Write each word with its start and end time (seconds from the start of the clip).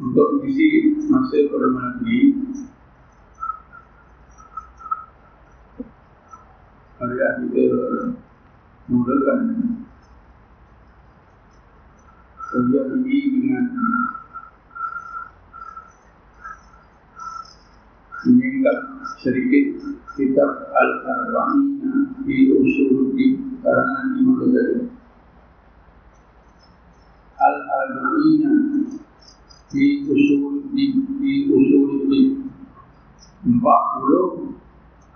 untuk 0.00 0.28
mengisi 0.40 0.96
masa 1.10 1.36
pada 1.52 1.68
malam 1.68 1.94
ini 2.06 2.20
Marilah 7.02 7.32
kita 7.42 7.66
mulakan 8.86 9.40
kerja 12.46 12.80
ini 12.94 13.18
dengan 13.26 13.64
menyingkat 18.22 18.78
sedikit 19.18 19.64
kitab 20.14 20.70
Al-Arba'ina 20.70 22.22
di 22.22 22.54
usul 22.54 23.18
di 23.18 23.34
karangan 23.66 24.06
Imam 24.14 24.38
Ghazali. 24.46 24.86
Al-Arba'ina 27.34 28.51
di 29.72 30.04
usul 30.04 30.68
di, 30.76 30.84
di 31.16 31.32
usul 31.48 32.04
di 32.12 32.20
40 33.48 34.52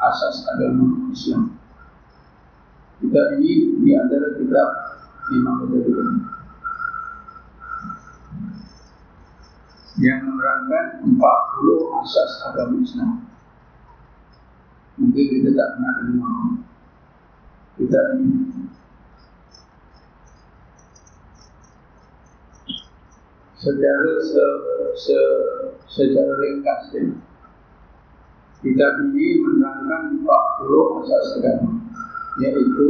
asas 0.00 0.36
agama 0.56 1.12
Islam. 1.12 1.52
Kita 2.96 3.36
ini 3.36 3.84
di 3.84 3.92
antara 3.92 4.34
kitab 4.40 4.68
Imam 5.36 5.68
Ghazali. 5.68 6.36
yang 9.96 10.28
menerangkan 10.28 11.08
40 11.08 12.00
asas 12.04 12.30
agama 12.52 12.76
Islam. 12.84 13.24
Mungkin 14.96 15.24
kita 15.24 15.50
tak 15.56 15.68
pernah 15.76 15.92
dengar. 16.04 16.36
Kita 17.76 18.00
ini. 18.20 18.55
Secara 23.56 24.12
se, 24.20 24.44
se, 25.00 25.18
secara 25.88 26.32
ringkas 26.44 26.82
ya. 26.92 27.04
Kita 28.60 28.86
ini 29.08 29.26
menerangkan 29.40 30.20
40 30.24 30.98
asas 31.00 31.26
agama. 31.40 31.72
Iaitu 32.40 32.88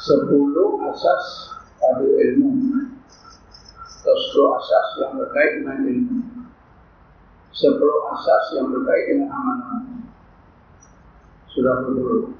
10 0.00 0.88
asas 0.88 1.24
pada 1.78 2.04
ilmu 2.04 2.50
sepuluh 4.08 4.56
asas 4.56 4.86
yang 5.02 5.12
berkait 5.20 5.52
dengan 5.60 5.78
ilmu 5.84 6.18
sepuluh 7.52 7.98
asas 8.14 8.44
yang 8.54 8.70
berkait 8.70 9.04
dengan 9.10 9.30
amalan 9.34 10.06
sudah 11.50 11.74
betul 11.84 12.32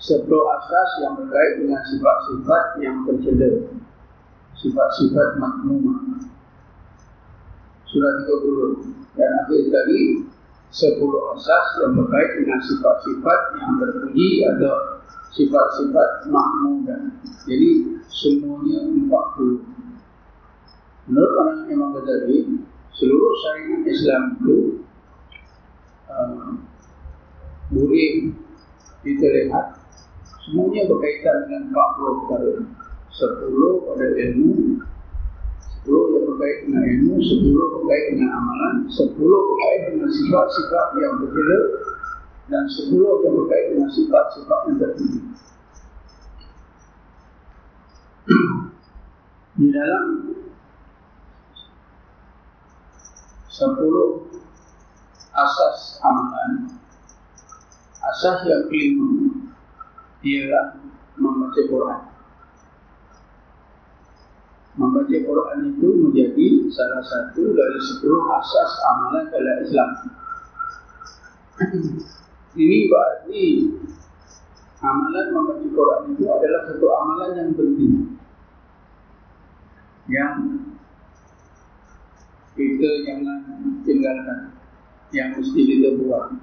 sepuluh 0.00 0.44
asas 0.56 0.90
yang 1.04 1.14
berkait 1.20 1.60
dengan 1.60 1.82
sifat-sifat 1.84 2.64
yang 2.80 2.96
tercela 3.04 3.50
sifat-sifat 4.60 5.40
makmumah. 5.40 6.20
Tiga 7.90 8.10
puluh. 8.38 8.86
Dan 9.18 9.30
akhir 9.42 9.60
sekali 9.66 10.00
sepuluh 10.70 11.34
asas 11.34 11.66
yang 11.82 11.98
berkait 11.98 12.30
dengan 12.38 12.62
sifat-sifat 12.62 13.40
yang 13.58 13.72
terpuji 13.82 14.46
atau 14.46 15.02
sifat-sifat 15.34 16.30
makmumah. 16.30 17.10
Jadi 17.48 17.98
semuanya 18.06 18.86
empat 18.86 19.24
puluh. 19.34 19.64
Menurut 21.10 21.32
orang 21.42 21.66
Imam 21.66 21.90
Ghazali, 21.90 22.62
seluruh 22.94 23.32
syariat 23.42 23.82
Islam 23.82 24.22
itu 24.38 24.58
uh, 26.06 26.54
boleh 27.74 28.30
kita 29.02 29.26
lihat 29.26 29.80
semuanya 30.46 30.86
berkaitan 30.86 31.36
dengan 31.50 31.62
40 31.74 32.18
perkara. 32.22 32.52
10 33.20 33.84
pada 33.84 34.06
ilmu, 34.16 34.80
10 35.84 36.14
yang 36.16 36.24
berkaitan 36.24 36.64
dengan 36.72 36.84
ilmu, 36.88 37.14
10 37.20 37.74
berkait 37.76 38.04
dengan 38.16 38.30
amalan, 38.32 38.76
10 38.88 39.12
berkait 39.20 39.80
dengan 39.92 40.08
sifat-sifat 40.08 40.86
yang 41.04 41.14
berbeza 41.20 41.60
dan 42.48 42.64
10 42.64 42.96
yang 42.96 43.34
berkait 43.44 43.66
dengan 43.76 43.90
sifat-sifat 43.92 44.60
yang 44.72 44.78
tertinggi. 44.80 45.20
Di 49.60 49.68
dalam 49.68 50.06
sepuluh 53.52 54.24
asas 55.36 56.00
amalan 56.00 56.80
asas 58.00 58.38
yang 58.48 58.64
kelima 58.72 59.36
ialah 60.24 60.80
membaca 61.20 61.60
Quran 61.68 62.00
membaca 64.80 65.12
Quran 65.12 65.76
itu 65.76 65.88
menjadi 66.08 66.48
salah 66.72 67.04
satu 67.04 67.52
dari 67.52 67.80
sepuluh 67.84 68.24
asas 68.32 68.70
amalan 68.88 69.24
dalam 69.28 69.56
Islam. 69.60 69.90
Ini 72.56 72.78
berarti 72.88 73.44
amalan 74.80 75.26
membaca 75.36 75.68
Quran 75.68 76.02
itu 76.16 76.24
adalah 76.24 76.60
satu 76.64 76.86
amalan 76.88 77.30
yang 77.36 77.50
penting. 77.52 77.94
Yang 80.08 80.36
kita 82.56 82.90
jangan 83.04 83.40
tinggalkan 83.84 84.56
yang 85.12 85.36
mesti 85.36 85.60
kita 85.60 86.00
buat. 86.00 86.40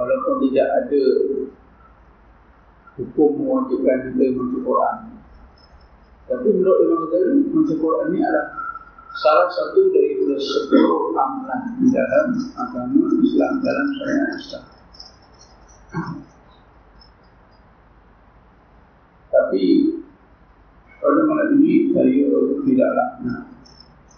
Walaupun 0.00 0.48
tidak 0.48 0.68
ada 0.72 1.04
hukum 2.96 3.30
mewajibkan 3.44 4.16
kita 4.16 4.24
membaca 4.32 4.58
Quran 4.64 5.19
tapi 6.30 6.46
menurut 6.54 6.78
Imam 6.86 7.10
Ghazali 7.10 7.42
membaca 7.42 7.74
Quran 7.74 8.06
ini 8.14 8.22
adalah 8.22 8.46
salah 9.18 9.50
satu 9.50 9.90
dari 9.90 10.14
sepuluh 10.38 11.10
amalan 11.18 11.62
di 11.82 11.90
dalam 11.90 12.26
agama 12.54 13.10
Islam 13.18 13.52
dalam 13.58 13.86
syariat 13.98 14.30
Islam. 14.38 14.64
Tapi 19.34 19.64
pada 21.02 21.20
malam 21.26 21.48
ini 21.58 21.90
saya 21.90 22.26
tidaklah 22.62 23.10
nak 23.26 23.42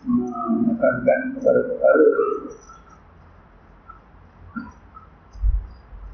menekankan 0.05 1.21
perkara-perkara 1.41 2.09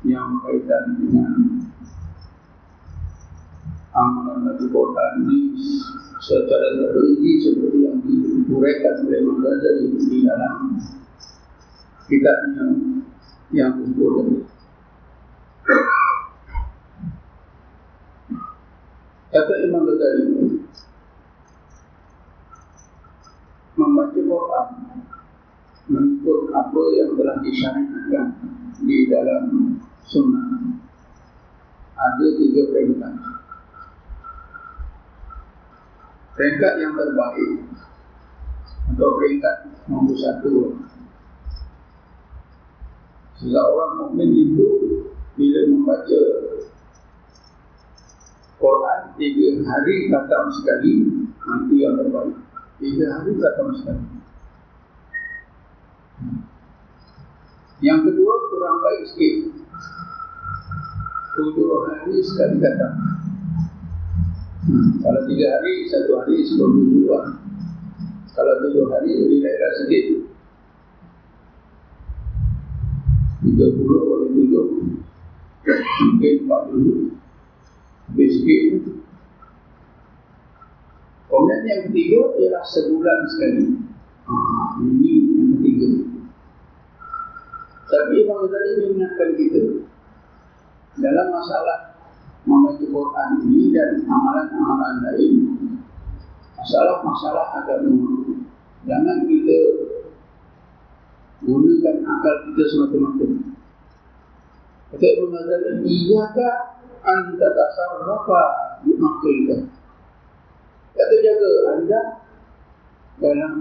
yang 0.07 0.39
berkaitan 0.39 0.85
dengan 1.03 1.33
amalan 3.99 4.39
Nabi 4.47 4.67
Quran 4.71 5.13
ini 5.27 5.39
secara 6.23 6.79
terperinci 6.79 7.33
seperti 7.43 7.79
yang 7.83 7.99
diuraikan 8.47 8.95
oleh 9.03 9.21
Ghazali 9.27 9.85
di 9.99 10.19
dalam 10.23 10.79
kitabnya 12.07 12.65
yang 13.51 13.75
disebut 13.83 14.47
Kata 19.29 19.55
Imam 19.67 19.83
Ghazali 19.85 20.25
membaca 23.79 24.19
Quran 24.19 24.69
mengikut 25.89 26.53
apa 26.53 26.83
yang 27.01 27.11
telah 27.17 27.37
disyariatkan 27.41 28.29
di 28.85 29.09
dalam 29.09 29.45
sunnah. 30.05 30.77
Ada 31.99 32.27
tiga 32.39 32.63
peringkat 32.71 33.38
peringkat 36.39 36.73
yang 36.79 36.95
terbaik 36.95 37.53
atau 38.95 39.09
peringkat 39.19 39.57
nombor 39.91 40.15
satu 40.15 40.79
seseorang 43.43 43.93
mukmin 43.99 44.31
itu 44.33 44.69
bila 45.35 45.61
membaca 45.67 46.23
Quran 48.59 49.01
tiga 49.19 49.49
hari 49.67 49.97
kata 50.07 50.39
sekali 50.63 50.93
itu 51.67 51.75
yang 51.75 51.95
terbaik 51.99 52.49
Tiga 52.79 53.11
hari 53.11 53.35
sama 53.35 53.75
sekali. 53.75 54.07
Yang 57.83 58.01
kedua 58.07 58.35
kurang 58.55 58.79
baik 58.87 59.03
sikit. 59.11 59.37
Tujuh 61.35 61.67
hari 61.91 62.23
sekali 62.23 62.63
datang. 62.63 63.27
Hmm. 64.69 65.01
Kalau 65.01 65.25
tiga 65.25 65.49
hari, 65.57 65.89
satu 65.89 66.13
hari 66.21 66.45
sepuluh 66.45 66.77
tujuh 66.77 67.09
Kalau 68.37 68.55
tujuh 68.69 68.85
hari, 68.93 69.17
lebih 69.17 69.41
baik 69.41 69.73
sikit. 69.81 70.05
Tiga 73.49 73.67
puluh 73.73 74.01
bagi 74.05 74.29
tujuh. 74.37 74.67
Mungkin 75.65 76.35
empat 76.45 76.63
puluh. 76.69 77.17
Lebih 78.13 78.29
sikit. 78.29 78.65
Kemudian 81.33 81.61
yang 81.65 81.83
ketiga 81.89 82.21
ialah 82.37 82.65
sebulan 82.69 83.19
sekali. 83.33 83.65
Ha, 84.29 84.37
ini 84.85 85.13
yang 85.33 85.49
ketiga. 85.57 85.89
Tapi 87.89 88.15
Imam 88.21 88.45
Ghazali 88.45 88.73
mengingatkan 88.85 89.31
kita 89.33 89.65
dalam 91.01 91.27
masalah 91.33 91.88
membaca 92.49 92.81
Quran 92.81 93.31
ini 93.45 93.77
dan 93.77 94.01
amalan-amalan 94.09 94.95
lain 95.05 95.35
masalah-masalah 96.57 97.47
agama 97.61 98.19
Jangan 98.89 99.29
kita 99.29 99.59
gunakan 101.45 101.97
akal 102.09 102.35
kita 102.49 102.63
semata-mata. 102.73 103.27
Kata 104.89 105.07
Ibn 105.07 105.29
Ghazali, 105.29 105.85
Iyaka 105.85 106.49
anta 107.05 107.49
tasarrafa 107.53 108.43
di 108.87 108.97
makrika. 108.97 109.57
Kata 110.97 111.15
jaga 111.21 111.51
anda 111.77 112.01
dalam 113.21 113.55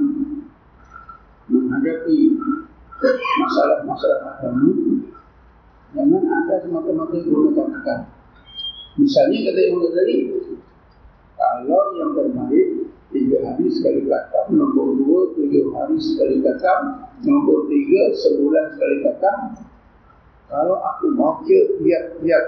menghadapi 1.52 2.18
masalah-masalah 3.42 4.38
agama 4.38 4.72
jangan 5.92 6.24
anda 6.24 6.56
semata-mata 6.64 7.18
gunakan 7.20 7.68
akal. 7.84 8.00
Misalnya 8.98 9.38
kata 9.46 9.62
Ibn 9.62 9.78
Ghazali, 9.78 10.16
kalau 11.38 11.84
yang 12.02 12.12
terbaik 12.18 12.68
tiga 13.14 13.38
hari 13.46 13.70
sekali 13.70 14.02
kata, 14.10 14.50
nombor 14.50 14.98
dua 14.98 15.22
tujuh 15.38 15.70
hari 15.78 16.02
sekali 16.02 16.42
kata, 16.42 16.74
nombor 17.22 17.70
tiga 17.70 18.10
sebulan 18.18 18.66
sekali 18.74 18.98
kata. 19.06 19.32
Kalau 20.48 20.82
aku 20.82 21.14
baca 21.14 21.60
tiap-tiap, 21.78 22.46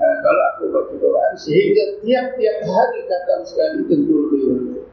eh, 0.00 0.16
kalau 0.24 0.42
aku 0.56 0.62
baca 0.72 0.94
Quran 0.96 1.32
sehingga 1.36 1.84
tiap-tiap 2.08 2.58
hari 2.64 3.00
kata 3.04 3.34
sekali 3.44 3.78
tentu 3.84 4.14
lebih 4.16 4.42
baik. 4.48 4.84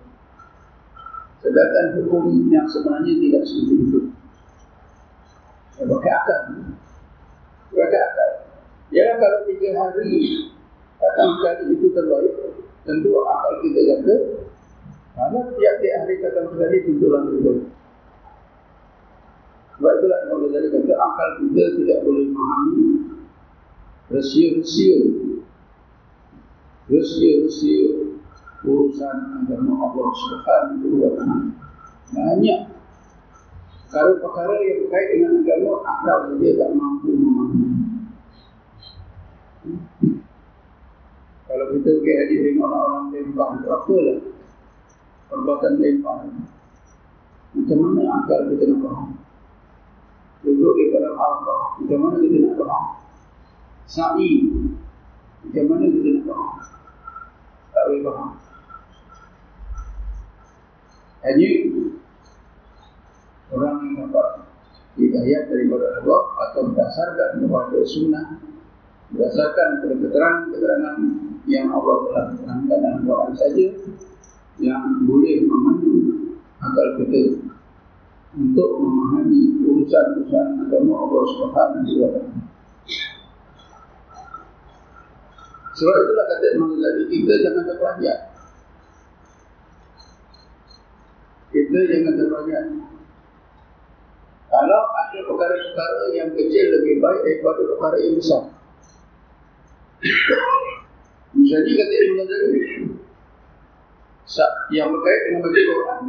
Sedangkan 1.48 1.86
hukum 2.02 2.28
yang 2.52 2.68
sebenarnya 2.68 3.14
tidak 3.24 3.44
seperti 3.48 3.76
itu. 3.88 4.00
Pakai 5.80 6.12
akal. 6.12 6.42
Pakai 7.72 8.02
akal. 8.04 8.32
Ya 8.92 9.16
kalau 9.16 9.40
tiga 9.48 9.70
hari 9.80 10.12
kata 10.98 11.22
sekali 11.38 11.64
itu 11.78 11.88
terbaik, 11.94 12.34
tentu 12.86 13.10
akal 13.26 13.54
kita 13.66 13.82
jaga. 13.86 14.16
Karena 15.18 15.40
tiap-tiap 15.50 15.94
hari 16.06 16.16
kata 16.22 16.40
sekali 16.50 16.78
tentulah 16.86 17.22
lebih 17.26 17.42
baik. 17.42 17.66
Sebab 19.78 19.94
itulah 19.94 20.20
Imam 20.26 20.38
Ghazali 20.50 20.68
kata 20.74 20.94
akal 20.98 21.30
kita 21.38 21.64
tidak 21.78 22.00
boleh 22.02 22.26
memahami 22.34 22.86
rahsia-rahsia 24.10 24.98
rahsia-rahsia 26.90 27.82
urusan 28.66 29.18
agama 29.44 29.74
Allah 29.86 30.10
Subhanahu 30.18 30.98
wa 30.98 31.12
taala. 31.14 31.54
Banyak 32.10 32.62
perkara-perkara 33.88 34.56
yang 34.66 34.78
berkait 34.88 35.08
dengan 35.14 35.32
agama 35.46 35.74
akal 35.86 36.18
saja 36.34 36.50
tak 36.58 36.70
mampu 36.74 37.10
memahami. 37.14 37.70
Kalau 41.58 41.74
kita 41.74 41.90
pergi 41.90 42.14
haji 42.14 42.36
tengok 42.38 42.70
orang-orang 42.70 43.06
lempar 43.18 43.50
itu 43.58 43.68
apalah 43.74 44.20
perbuatan 45.26 45.74
lempar. 45.82 46.18
Macam 47.58 47.78
mana 47.82 48.02
akal 48.22 48.40
kita 48.54 48.64
nak 48.70 48.80
faham? 48.86 49.10
Duduk 50.46 50.74
di 50.78 50.94
dalam 50.94 51.18
Allah, 51.18 51.82
macam 51.82 51.98
mana 51.98 52.22
kita 52.22 52.38
nak 52.46 52.54
faham? 52.62 52.86
Sa'i, 53.90 54.32
macam 55.50 55.64
mana 55.66 55.86
kita 55.90 56.10
nak 56.14 56.26
faham? 56.30 56.54
Tak 57.74 57.84
boleh 57.90 58.02
faham. 58.06 58.30
Hanya 61.26 61.50
orang 63.50 63.76
yang 63.82 63.94
dapat 64.06 64.28
hidayat 64.94 65.50
daripada 65.50 66.06
Allah 66.06 66.22
atau 66.22 66.62
berdasarkan 66.70 67.30
kepada 67.42 67.78
sunnah 67.82 68.46
berdasarkan 69.10 69.70
keterangan-keterangan 70.06 71.27
yang 71.48 71.72
Allah 71.72 71.98
telah 72.12 72.26
terangkan 72.36 72.80
dalam 72.84 73.02
Quran 73.08 73.34
saja 73.40 73.66
yang 74.60 74.84
boleh 75.08 75.48
memandu 75.48 75.94
akal 76.60 76.88
kita 77.00 77.40
untuk 78.36 78.70
memahami 78.84 79.64
urusan-urusan 79.64 80.48
agama 80.68 80.94
Allah 81.08 81.24
Subhanahu 81.40 81.92
wa. 82.04 82.10
Sebab 85.78 85.94
itulah 85.94 86.26
kata 86.26 86.46
Imam 86.58 86.74
Ghazali, 86.74 87.06
kita 87.06 87.34
jangan 87.46 87.64
terperanjat. 87.70 88.20
Kita 91.54 91.80
jangan 91.86 92.14
terperanjat. 92.18 92.66
Kalau 94.48 94.82
ada 94.90 95.20
perkara-perkara 95.22 96.06
yang 96.18 96.30
kecil 96.34 96.66
lebih 96.82 96.98
baik 96.98 97.22
daripada 97.22 97.62
perkara 97.62 97.98
yang 98.02 98.18
besar. 98.18 98.44
Misalnya 101.48 101.80
kata 101.80 101.96
Imam 101.96 102.28
Ghazali, 102.28 102.60
yang 104.76 104.92
berkait 104.92 105.22
dengan 105.32 105.40
baca 105.48 105.62
Quran, 105.64 106.00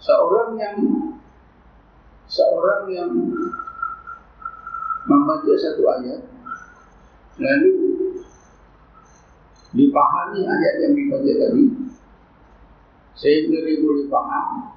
seorang 0.00 0.50
yang 0.56 0.76
seorang 2.24 2.88
yang 2.88 3.12
membaca 5.04 5.52
satu 5.60 5.84
ayat 5.92 6.24
lalu 7.36 7.76
dipahami 9.76 10.40
ayat 10.48 10.74
yang 10.80 10.92
dibaca 10.96 11.28
tadi 11.28 11.64
sehingga 13.12 13.60
dia 13.60 13.84
boleh 13.84 14.08
faham 14.08 14.72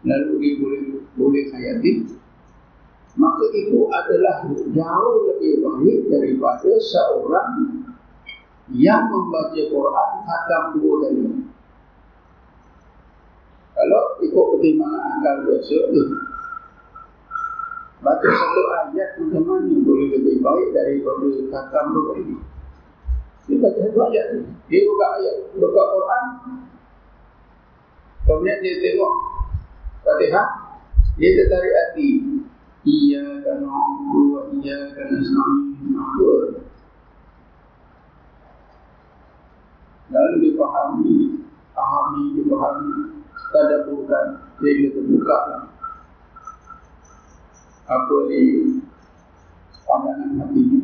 lalu 0.00 0.32
dia 0.40 0.52
boleh 0.64 0.80
boleh 1.12 1.44
hayati 1.52 1.92
maka 3.14 3.44
itu 3.54 3.86
adalah 3.86 4.42
jauh 4.50 5.16
lebih 5.30 5.62
baik 5.62 5.98
daripada 6.10 6.70
seorang 6.82 7.50
yang 8.74 9.06
membaca 9.06 9.62
Quran 9.70 10.10
khatam 10.26 10.64
dua 10.80 10.94
kali 11.06 11.22
kalau 13.74 14.02
ikut 14.22 14.44
pertimbangan 14.54 15.18
akal 15.18 15.36
biasa 15.50 15.78
eh, 15.90 16.08
Baca 18.04 18.28
satu 18.28 18.62
ayat 18.68 19.16
macam 19.16 19.42
mana 19.48 19.80
boleh 19.80 20.12
lebih 20.12 20.44
baik 20.44 20.76
daripada 20.76 21.24
kata 21.48 21.80
dua 21.88 22.12
ini? 22.20 22.36
Dia 23.48 23.56
baca 23.64 23.78
satu 23.80 23.98
ayat 24.12 24.26
Dia 24.68 24.80
buka 24.84 25.06
ayat, 25.16 25.36
buka 25.56 25.82
Quran. 25.88 26.24
Kemudian 28.28 28.58
dia 28.60 28.74
tengok 28.76 29.14
Fatihah. 30.04 30.48
Dia 31.16 31.30
tertarik 31.32 31.72
hati 31.72 32.08
Iya 32.84 33.24
kan 33.40 33.64
dua 34.12 34.40
iya 34.60 34.78
kan 34.92 35.08
Islam 35.16 35.50
Apa 35.96 36.32
Lalu 40.12 40.36
dipahami 40.44 41.16
Pahami, 41.74 42.38
dipahami 42.38 43.18
tadaburkan 43.50 44.26
sehingga 44.62 44.94
terbuka. 44.94 45.38
Apa 47.84 48.16
di 48.30 48.42
pandangan 49.82 50.30
hatinya 50.38 50.80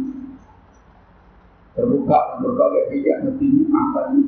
terbuka 1.79 2.19
berbagai 2.43 2.85
hijab 2.93 3.19
hatinya 3.31 3.65
akalnya 3.71 4.23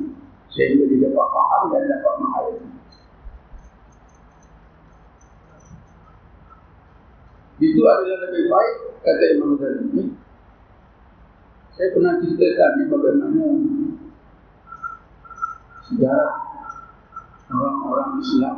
sehingga 0.49 0.87
dia 0.89 1.09
dapat 1.11 1.27
faham 1.29 1.61
dan 1.69 1.83
dapat 1.85 2.13
menghayati 2.23 2.72
itu 7.61 7.81
adalah 7.85 8.17
lebih 8.29 8.45
baik 8.49 8.75
kata 9.03 9.23
Imam 9.37 9.57
Ghazali 9.59 10.23
saya 11.73 11.89
pernah 11.89 12.21
ceritakan 12.21 12.71
ni 12.77 12.83
bagaimana 12.85 13.41
sejarah 15.89 16.33
orang-orang 17.49 18.11
Islam 18.21 18.57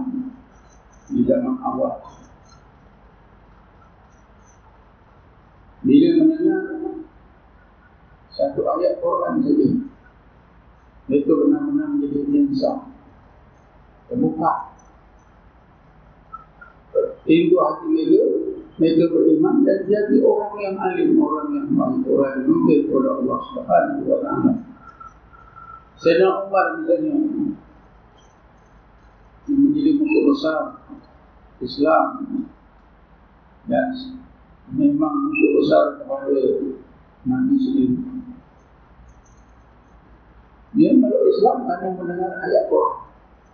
di 1.08 1.22
zaman 1.24 1.56
awal. 1.64 2.04
Bila 5.86 6.10
mendengar 6.18 6.64
satu 8.36 8.62
ayat 8.68 9.00
Quran 9.00 9.36
saja, 9.48 9.68
mereka 11.08 11.32
benar-benar 11.40 11.88
menjadi 11.96 12.20
insaf. 12.36 12.90
Terbuka. 14.12 14.76
Pintu 17.26 17.56
hati 17.58 17.86
mereka, 17.90 18.22
mereka 18.76 19.08
beriman 19.08 19.64
dan 19.64 19.88
jadi 19.88 20.20
orang 20.20 20.56
yang 20.60 20.76
alim, 20.76 21.16
orang 21.16 21.48
yang 21.56 21.68
baik, 21.72 22.04
orang 22.12 22.32
yang 22.44 22.46
mungkin 22.52 22.80
kepada 22.92 23.10
Allah 23.24 23.40
Subhanahu 23.56 24.04
wa 24.04 24.18
taala. 24.20 24.52
Sayyidina 25.96 26.44
Umar 26.44 26.66
misalnya 26.84 27.16
menjadi 29.48 29.92
musuh 29.96 30.24
besar 30.28 30.62
Islam 31.64 32.08
dan 33.72 33.88
memang 34.76 35.14
musuh 35.24 35.52
besar 35.64 35.84
kepada 36.04 36.36
Nabi 37.24 37.56
sendiri. 37.56 37.96
Dia 40.76 40.92
meluk 40.92 41.32
Islam 41.32 41.64
karena 41.64 41.96
mendengar 41.96 42.32
ayat 42.44 42.68
Quran 42.68 43.00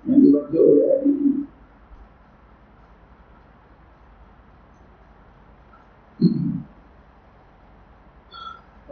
yang 0.09 0.17
dibaca 0.25 0.57
oleh 0.57 0.85
Nabi. 0.89 1.11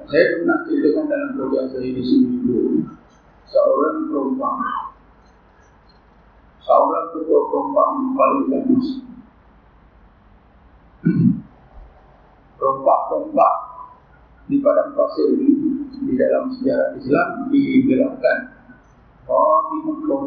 Saya 0.09 0.41
pernah 0.41 0.65
ceritakan 0.65 1.05
dalam 1.05 1.29
program 1.37 1.69
saya 1.69 1.85
di 1.85 2.01
sini 2.01 2.41
dulu 2.41 2.81
seorang 3.45 4.09
perempuan 4.09 4.57
seorang 6.65 7.05
ketua 7.13 7.39
perompak 7.53 7.87
paling 8.17 8.45
ganas. 8.49 8.87
Perompak-perompak 12.57 13.53
di 14.49 14.57
padang 14.65 14.97
pasir 14.97 15.29
ini 15.37 15.85
di 15.93 16.13
dalam 16.17 16.57
sejarah 16.57 16.97
Islam 16.97 17.53
digelarkan 17.53 18.37
Qadi 19.29 19.77
Makhluk. 19.85 20.25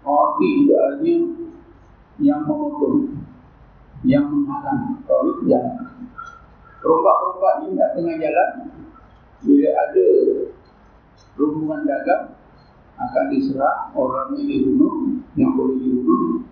Qadi 0.00 0.48
itu 0.48 0.72
artinya 0.80 1.18
yang 2.24 2.40
memotong, 2.48 3.20
yang 4.08 4.24
menghalang. 4.32 5.04
Qadi 5.04 5.32
jalan. 5.44 5.92
Perompak-perompak 6.82 7.52
ini 7.62 7.78
tak 7.78 7.90
tengah 7.94 8.16
jalan 8.18 8.50
bila 9.42 9.70
ada 9.70 10.06
rombongan 11.38 11.86
dagang 11.86 12.24
akan 12.98 13.24
diserang 13.30 13.94
orangnya 13.94 14.42
dibunuh 14.42 15.22
yang 15.38 15.54
boleh 15.54 15.78
dibunuh 15.78 16.42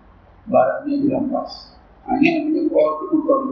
barangnya 0.47 0.95
dirampas. 1.03 1.75
Hanya 2.07 2.47
namanya 2.47 2.71
kuat 2.71 3.11
utang 3.11 3.43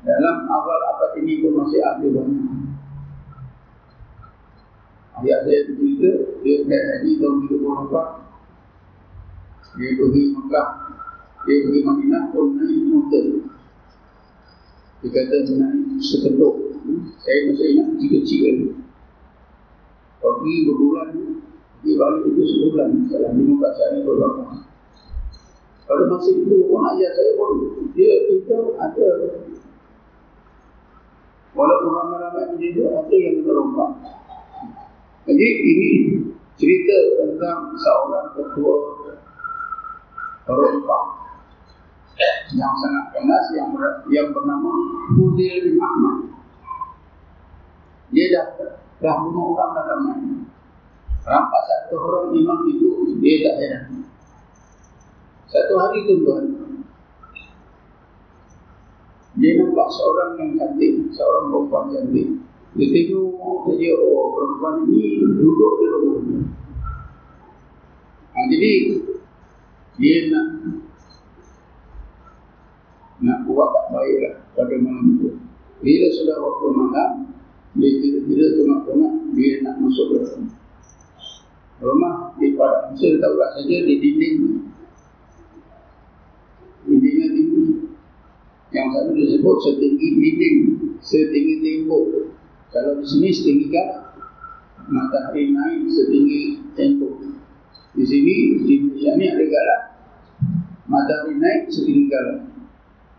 dalam 0.00 0.48
awal 0.48 0.80
abad 0.96 1.12
ini 1.20 1.44
pun 1.44 1.60
masih 1.60 1.84
ada 1.84 2.02
banyak. 2.02 2.72
Ayah 5.20 5.44
saya 5.44 5.60
cerita 5.68 6.40
dia 6.40 6.64
naik 6.64 6.84
haji 6.96 7.20
tahun 7.20 7.44
34 7.52 8.30
dia 9.70 9.94
pergi 10.00 10.34
Mekah 10.34 10.68
dia 11.40 11.56
pergi 11.64 11.80
Madinah 11.80 12.24
pun 12.36 12.52
naik 12.52 12.80
motor. 12.92 13.24
Dia 15.00 15.08
kata 15.08 15.36
naik 15.56 15.96
sekedok 16.04 16.56
saya 17.20 17.38
masih 17.48 17.66
ingat 17.76 17.86
kecil-kecil 17.96 18.40
lagi. 18.44 18.68
Pergi 20.20 20.54
berbulan 20.68 21.10
di 21.80 21.92
balik 21.96 22.28
itu 22.28 22.42
sebulan. 22.44 22.88
Dalam 23.08 23.32
lima 23.40 23.54
belas 23.56 23.76
hari 23.80 24.00
berlaku 24.04 24.44
pada 25.90 26.06
masa 26.06 26.30
itu 26.30 26.70
pun 26.70 26.86
ayah 26.94 27.10
saya 27.16 27.32
pun 27.34 27.50
dia 27.96 28.14
kita 28.28 28.58
ada. 28.78 29.08
Walaupun 31.50 31.90
ramai-ramai 31.90 32.54
menjadi 32.54 32.94
ada 32.94 33.16
yang 33.16 33.42
terompak. 33.42 33.90
Jadi 35.26 35.48
ini 35.50 35.90
cerita 36.54 36.98
tentang 37.18 37.74
seorang 37.74 38.26
ketua 38.38 38.76
terompak 40.46 41.19
yang 42.54 42.74
sangat 42.76 43.04
kenas 43.16 43.44
yang 43.56 43.68
ber, 43.72 44.04
yang 44.12 44.28
bernama 44.34 44.70
Hudil 45.16 45.54
bin 45.64 45.76
Ahmad 45.80 46.30
dia 48.10 48.26
dah 48.34 48.46
dah 48.98 49.14
bunuh 49.22 49.54
orang 49.54 49.70
dah 49.70 49.84
ramai. 49.86 50.18
Rampas 51.22 51.62
satu 51.68 51.94
orang 52.00 52.34
imam 52.34 52.58
itu 52.66 53.14
dia 53.22 53.34
tak 53.46 53.54
heran. 53.62 53.84
Satu 55.46 55.74
hari 55.78 56.06
tu 56.06 56.14
tuan, 56.26 56.44
dia 59.38 59.50
nampak 59.62 59.88
seorang 59.94 60.30
yang 60.38 60.50
cantik, 60.58 61.10
seorang 61.14 61.54
perempuan 61.54 61.84
cantik. 61.94 62.28
Dia 62.78 62.86
tengok 62.86 63.66
saja, 63.66 63.90
oh 63.98 64.26
perempuan 64.30 64.74
ini 64.86 65.26
duduk 65.26 65.72
di 65.78 65.86
rumah. 65.90 66.42
Ha, 68.30 68.38
jadi 68.46 68.72
dia 69.98 70.16
nak 70.30 70.46
nak 73.20 73.44
buat 73.44 73.68
tak 73.72 73.86
baiklah 73.92 74.34
pada 74.56 74.74
malam 74.80 75.06
itu. 75.16 75.28
Bila 75.80 76.06
sudah 76.12 76.36
waktu 76.40 76.66
malam, 76.76 77.10
dia 77.78 77.90
kira-kira 78.02 78.44
tengok-tengok 78.58 79.14
dia 79.38 79.62
nak 79.62 79.76
masuk 79.78 80.06
ke 80.10 80.16
rumah. 80.26 80.52
Rumah 81.80 82.14
di 82.36 82.52
padang 82.60 82.92
Mesir 82.92 83.16
tahulah 83.16 83.56
saja 83.56 83.76
di 83.88 83.94
dinding. 83.96 84.36
Dindingnya 86.84 87.26
tinggi. 87.32 87.64
Yang 88.70 88.86
satu 88.92 89.10
disebut 89.16 89.56
setinggi 89.64 90.08
dinding, 90.20 90.58
setinggi 91.00 91.54
tembok. 91.64 92.28
Kalau 92.70 93.00
di 93.00 93.06
sini 93.08 93.28
setinggi 93.32 93.66
kan 93.72 93.88
matahari 94.92 95.54
naik 95.54 95.88
setinggi 95.88 96.60
tembok. 96.76 97.16
Di 97.96 98.04
sini 98.04 98.34
di 98.60 98.72
Indonesia 98.76 99.12
ni 99.16 99.24
ada 99.30 99.44
galak. 99.48 99.82
Matahari 100.84 101.34
naik 101.40 101.72
setinggi 101.72 102.04
galak. 102.12 102.49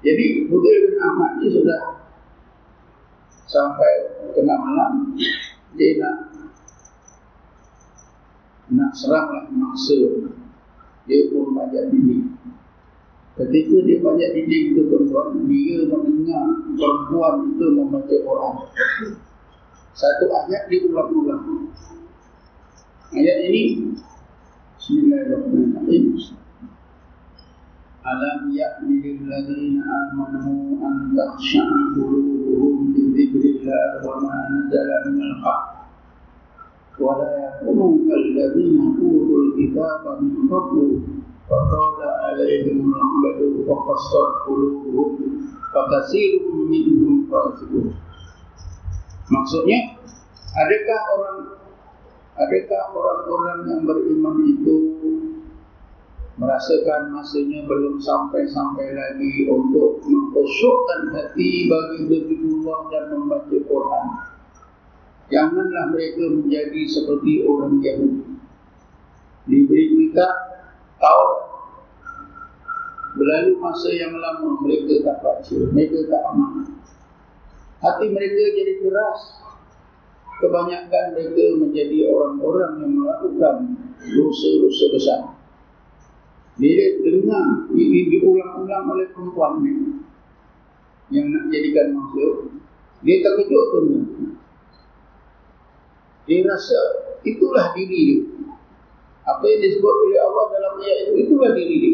Jadi 0.01 0.49
Putri 0.49 0.75
bin 0.89 0.97
Ahmad 0.97 1.37
ni 1.37 1.47
sudah 1.53 2.01
sampai 3.45 3.93
tengah 4.33 4.57
malam 4.57 5.13
dia 5.77 6.01
nak 6.01 6.15
nak 8.71 8.91
seranglah 8.97 9.45
mangsa 9.53 9.93
dia 11.05 11.29
pun 11.29 11.53
banyak 11.53 11.93
dinding. 11.93 12.33
Ketika 13.37 13.77
dia 13.85 14.01
banyak 14.01 14.29
dinding 14.33 14.65
itu 14.73 14.81
tuan-tuan 14.89 15.45
dia 15.45 15.85
mendengar 15.85 16.45
perempuan 16.73 17.33
itu 17.53 17.65
membaca 17.69 18.15
Quran. 18.15 18.55
Satu 19.91 20.25
ayat 20.33 20.65
diulang-ulang 20.71 21.69
ayat 23.11 23.37
ini 23.51 23.93
Bismillahirrahmanirrahim 24.79 26.40
Alam 28.01 28.49
yakni 28.49 28.97
lilladzina 28.97 29.85
amanu 29.85 30.81
an 30.81 31.13
takhsha'a 31.13 31.93
qulubuhum 31.93 32.97
li 32.97 33.13
dzikrillah 33.13 34.01
wa 34.01 34.17
ma 34.17 34.41
nazala 34.49 35.05
minal 35.05 35.37
haqq. 35.45 35.65
Wa 36.97 37.13
la 37.21 37.29
yakunu 37.29 38.01
kalladzina 38.09 38.89
utul 38.97 39.53
kitaba 39.53 40.17
min 40.17 40.49
qablu 40.49 40.97
fa 41.45 41.57
qala 41.69 42.09
alaihim 42.33 42.89
rahmatu 42.89 43.69
wa 43.69 43.77
qassat 43.85 44.49
qulubuhum 44.49 45.45
fa 45.69 45.85
kasirun 45.93 46.73
minhum 46.73 47.29
fasiqun. 47.29 47.93
Maksudnya 49.29 50.01
adakah 50.57 51.01
orang 51.21 51.39
adakah 52.33 52.83
orang-orang 52.97 53.59
yang 53.69 53.81
beriman 53.85 54.41
itu 54.49 54.75
merasakan 56.41 57.13
masanya 57.13 57.61
belum 57.69 58.01
sampai-sampai 58.01 58.97
lagi 58.97 59.45
untuk 59.45 60.01
mengkosokkan 60.01 61.13
hati 61.13 61.69
bagi 61.69 62.09
berzikirullah 62.09 62.79
dan 62.89 63.03
membaca 63.13 63.57
Quran. 63.61 64.07
Janganlah 65.29 65.93
mereka 65.93 66.25
menjadi 66.33 66.81
seperti 66.89 67.45
orang 67.45 67.77
Yahudi. 67.77 68.41
Diberi 69.45 69.85
kita 69.93 70.27
tahu 70.97 71.51
Berlalu 73.11 73.59
masa 73.59 73.91
yang 73.91 74.15
lama 74.15 74.55
mereka 74.63 75.03
tak 75.03 75.19
baca, 75.19 75.55
mereka 75.75 75.99
tak 76.07 76.23
aman. 76.31 76.63
Hati 77.83 78.07
mereka 78.07 78.39
jadi 78.55 78.73
keras. 78.79 79.43
Kebanyakan 80.39 81.05
mereka 81.13 81.43
menjadi 81.59 82.07
orang-orang 82.07 82.71
yang 82.81 82.91
melakukan 82.97 83.55
dosa-dosa 83.99 84.85
besar. 84.95 85.21
Bila 86.59 86.85
dengar 87.07 87.47
ini 87.71 87.99
diulang-ulang 88.11 88.85
oleh 88.91 89.07
perempuan 89.15 89.63
ni 89.63 90.03
yang 91.11 91.27
nak 91.31 91.51
jadikan 91.51 91.95
maksud, 91.95 92.55
dia 93.03 93.19
terkejut 93.23 93.65
tu. 93.71 93.79
Dia 96.27 96.47
rasa 96.47 96.79
itulah 97.27 97.75
diri 97.75 97.99
dia. 98.07 98.19
Apa 99.27 99.43
yang 99.47 99.59
disebut 99.63 99.93
oleh 100.07 100.19
Allah 100.19 100.45
dalam 100.55 100.73
ayat 100.81 100.97
itu, 101.07 101.13
itulah 101.27 101.51
diri 101.55 101.75
dia. 101.77 101.93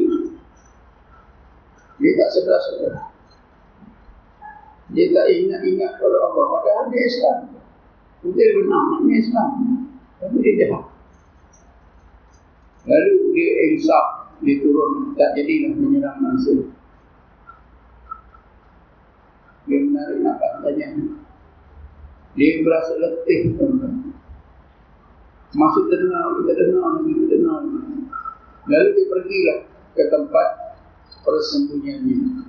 Dia 1.97 2.11
tak 2.13 2.29
sedar-sedar. 2.37 2.95
Dia 4.93 5.05
tak 5.11 5.25
ingat-ingat 5.33 5.91
kepada 5.97 6.17
Allah. 6.23 6.45
Padahal 6.53 6.85
dia 6.93 7.01
Islam. 7.03 7.37
Dia 8.21 8.47
benar, 8.53 8.85
dia 9.03 9.17
Islam. 9.17 9.51
Tapi 10.21 10.37
dia 10.41 10.53
jahat. 10.65 10.85
Lalu 12.87 13.15
dia 13.35 13.49
insaf 13.73 14.26
dia 14.43 14.55
turun 14.61 15.17
tak 15.17 15.33
jadilah 15.33 15.73
menyerang 15.77 16.19
langsung 16.21 16.73
dia 19.67 19.79
menarik 19.83 20.23
nampak 20.23 20.51
tanya 20.63 20.87
dia 22.37 22.61
berasa 22.61 22.93
letih 23.01 23.57
tuan-tuan. 23.57 24.13
Masuk 25.57 25.89
dengar 25.89 26.37
kita 26.37 26.53
dengar 26.53 27.01
kita 27.01 27.25
dengar 27.33 27.65
lalu 28.67 28.87
dia 28.93 29.03
pergilah 29.09 29.59
ke 29.97 30.03
tempat 30.13 30.47
persembunyiannya. 31.25 32.45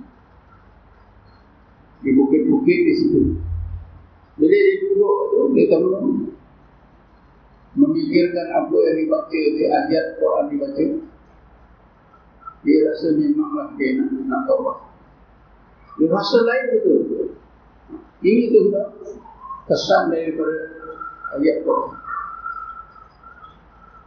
Di 2.05 2.09
bukit-bukit 2.13 2.79
di 2.85 2.93
situ. 3.01 3.21
Bila 4.37 4.55
dia 4.55 4.75
duduk 4.85 5.17
tu 5.33 5.39
dia 5.57 5.65
tengok 5.73 6.05
memikirkan 7.73 8.47
apa 8.53 8.75
yang 8.77 8.95
dibaca 9.03 9.41
di 9.57 9.63
ayat 9.65 10.05
Quran 10.21 10.45
dibaca 10.53 10.83
dia 12.65 12.77
rasa 12.91 13.07
memanglah 13.15 13.71
dia 13.79 13.99
nak, 13.99 14.09
nak 14.27 14.41
taubat. 14.47 14.77
Dia 15.95 16.07
rasa 16.11 16.37
lain 16.43 16.65
betul. 16.75 16.99
Ini 18.19 18.43
tu 18.51 18.59
kesan 19.69 20.11
daripada 20.11 20.59
ayat 21.39 21.63
Quran. 21.63 21.99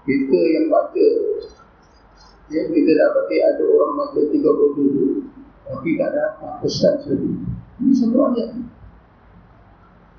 kita 0.03 0.41
yang 0.59 0.67
baca 0.67 1.09
ya, 2.51 2.63
kita 2.67 2.91
dapati 2.91 3.37
ada 3.39 3.65
orang 3.71 3.93
baca 4.03 4.19
30 4.19 4.35
juz 4.35 5.23
tapi 5.63 5.95
tak 5.95 6.11
ada 6.11 6.21
apa 6.35 6.59
pesan 6.59 6.95
sekali 7.07 7.39
ini 7.79 7.93
satu 7.95 8.19
ayat 8.35 8.51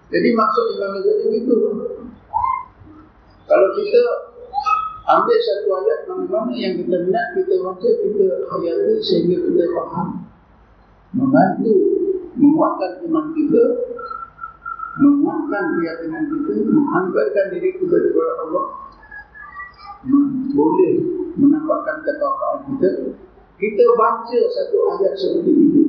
jadi 0.08 0.30
maksud 0.32 0.66
Imam 0.80 0.90
Ghazali 0.96 1.36
itu 1.36 1.56
kalau 3.44 3.70
kita 3.76 4.04
ambil 5.04 5.38
satu 5.44 5.68
ayat 5.84 6.00
mana-mana 6.08 6.52
yang 6.56 6.80
kita 6.80 6.96
minat 7.04 7.36
kita 7.36 7.60
baca 7.60 7.90
kita 7.92 8.28
hayati 8.48 8.94
sehingga 9.04 9.38
kita 9.44 9.64
faham. 9.76 10.10
Membantu 11.14 11.76
menguatkan 12.40 13.06
iman 13.06 13.28
kita 13.36 13.64
menguatkan 14.94 15.64
keyakinan 15.78 16.24
kita 16.30 16.52
menghantarkan 16.70 17.46
diri 17.54 17.70
kita 17.78 17.98
kepada 17.98 18.34
Allah 18.46 18.66
boleh 20.54 20.94
menambahkan 21.36 21.98
ketakwaan 22.06 22.60
kita. 22.72 22.90
Kita 23.60 23.86
baca 23.96 24.40
satu 24.52 24.78
ayat 24.98 25.14
seperti 25.16 25.52
ini 25.52 25.84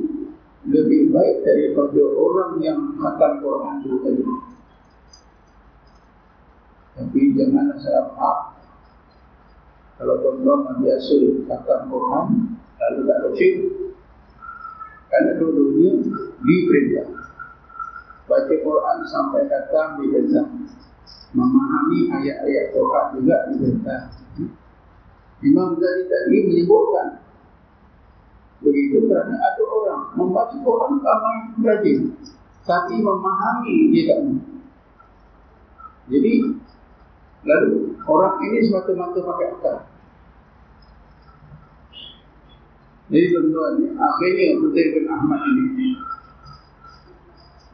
lebih 0.65 1.13
baik 1.13 1.43
daripada 1.45 2.01
orang 2.15 2.57
yang 2.63 2.79
akan 2.97 3.31
Quran 3.43 3.75
itu 3.83 3.97
tadi. 4.03 4.23
Tapi 6.95 7.21
janganlah 7.35 7.77
salah 7.83 8.07
faham 8.15 8.54
kalau 9.95 10.15
tuan-tuan 10.19 10.83
biasa 10.83 11.15
kata 11.47 11.75
Quran 11.87 12.25
lalu 12.75 13.01
tak 13.07 13.17
baca 13.23 13.47
kerana 15.05 15.31
dua-duanya 15.39 15.91
diperintah. 16.43 17.07
Baca 18.27 18.55
Quran 18.59 18.97
sampai 19.07 19.47
kata 19.47 19.81
diperintah. 20.03 20.47
Memahami 21.35 22.11
ayat-ayat 22.11 22.65
Quran 22.75 23.05
juga 23.15 23.37
diperintah. 23.51 24.01
Imam 25.43 25.79
Ghazali 25.79 26.03
tadi 26.11 26.37
menyebutkan 26.47 27.07
begitu 28.63 29.05
kerana 29.07 29.35
ada 29.35 29.63
orang 29.63 30.01
membaca 30.19 30.55
Quran 30.59 30.91
ramai 30.99 31.37
rajin. 31.63 32.11
Tapi 32.65 32.97
memahami 32.99 33.93
dia 33.93 34.03
tak 34.09 34.19
jadi 36.09 36.31
lalu 37.45 37.93
orang 38.09 38.35
ini 38.49 38.59
semata-mata 38.65 39.19
pakai 39.21 39.47
akal. 39.53 39.77
Jadi 43.05 43.25
tuan-tuan 43.29 43.73
akhirnya 43.93 44.57
Putih 44.57 44.85
bin 44.97 45.05
Ahmad 45.13 45.41
ini 45.45 45.93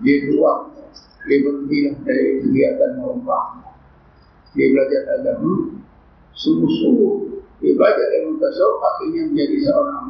dia 0.04 0.16
keluar 0.28 0.68
dia 1.24 1.38
berhentilah 1.46 1.96
dari 2.04 2.44
kegiatan 2.44 2.92
merompak 3.00 3.64
dia 4.52 4.68
belajar 4.76 5.02
agama. 5.16 5.80
Sungguh-sungguh 6.36 7.16
dia 7.64 7.72
belajar 7.80 8.08
ilmu 8.20 8.44
tasawuf 8.44 8.80
akhirnya 8.84 9.32
menjadi 9.32 9.58
seorang 9.64 10.06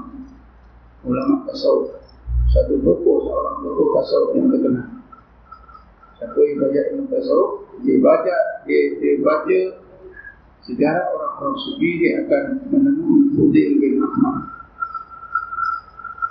ulama 1.05 1.45
tasawuf. 1.45 2.01
Satu 2.49 2.81
tokoh 2.81 3.29
seorang 3.29 3.55
tokoh 3.61 3.87
tasawuf 4.01 4.29
yang 4.33 4.49
terkenal. 4.49 4.89
Siapa 6.17 6.37
yang 6.41 6.55
belajar 6.57 6.83
ilmu 6.97 7.05
tasawuf 7.13 7.60
dia 7.79 7.97
baca 8.03 8.37
dia, 8.67 8.81
dia 8.99 9.15
baca. 9.23 9.59
Sejarah 10.61 11.09
orang-orang 11.09 11.57
sufi 11.57 11.89
dia 11.97 12.21
akan 12.21 12.69
menemui 12.69 13.33
Fudil 13.33 13.81
bin 13.81 13.97
Ahmad 13.97 14.61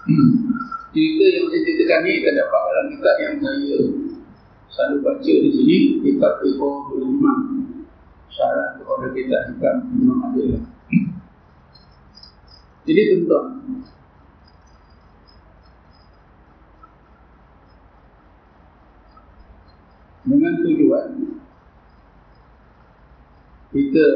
hmm. 0.07 0.31
cerita 0.91 1.25
yang 1.31 1.47
saya 1.51 1.61
ceritakan 1.67 2.01
ni 2.07 2.13
terdapat 2.23 2.63
dalam 2.67 2.87
kitab 2.95 3.17
yang 3.19 3.35
saya 3.39 3.79
selalu 4.71 4.97
baca 5.03 5.33
di 5.33 5.51
sini 5.51 5.79
kitab 6.03 6.35
Eko 6.47 6.69
Bulimah 6.91 7.39
syarat 8.31 8.69
kepada 8.81 9.07
kitab 9.15 9.43
Hikam 9.55 9.77
Imam 9.99 10.19
Adil 10.31 10.63
jadi 12.89 13.01
tuan-tuan 13.13 13.47
dengan 20.27 20.55
tujuan 20.63 21.10
kita 23.71 24.07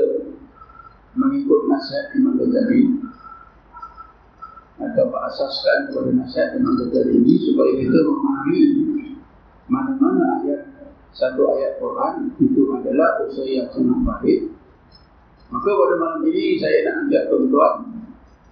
mengikut 1.14 1.61
nasihat 1.71 2.11
Imam 2.19 2.35
Ghazali 2.43 2.90
atau 4.75 5.05
berasaskan 5.07 5.90
kepada 5.90 6.11
nasihat 6.11 6.59
Imam 6.59 6.75
Ghazali 6.75 7.23
ini 7.23 7.35
supaya 7.38 7.73
kita 7.79 7.99
memahami 8.03 8.62
mana-mana 9.71 10.43
ayat. 10.43 10.62
Satu 11.14 11.47
ayat 11.55 11.79
Quran 11.79 12.35
itu 12.43 12.67
adalah 12.75 13.23
usaha 13.23 13.47
yang 13.47 13.71
sangat 13.71 14.03
baik. 14.03 14.51
Maka 15.47 15.71
pada 15.71 15.95
malam 16.03 16.27
ini 16.27 16.59
saya 16.59 16.90
nak 16.90 17.07
ajak 17.07 17.31
tuan-tuan 17.31 17.75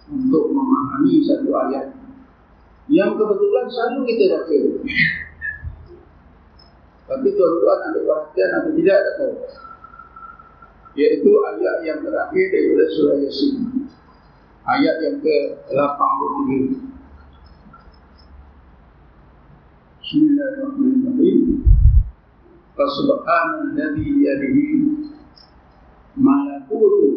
untuk 0.07 0.55
memahami 0.55 1.19
satu 1.27 1.51
ayat 1.67 1.91
yang 2.87 3.19
kebetulan 3.19 3.67
selalu 3.67 4.07
kita 4.15 4.25
baca. 4.38 4.59
Tapi 7.11 7.29
tuan-tuan 7.35 7.79
ambil 7.91 8.03
perhatian 8.07 8.51
atau 8.62 8.71
tidak 8.79 8.99
tak 9.03 9.15
tahu. 9.19 9.35
Iaitu 10.93 11.31
ayat 11.49 11.77
yang 11.89 12.01
terakhir 12.05 12.47
daripada 12.53 12.85
surah 12.93 13.17
Yasin. 13.25 13.89
Ayat 14.69 14.97
yang 15.01 15.17
ke-83. 15.25 16.49
Bismillahirrahmanirrahim. 20.05 21.65
Fasubhanalladzi 22.77 24.09
yadihi 24.21 24.69
malakutu 26.21 27.09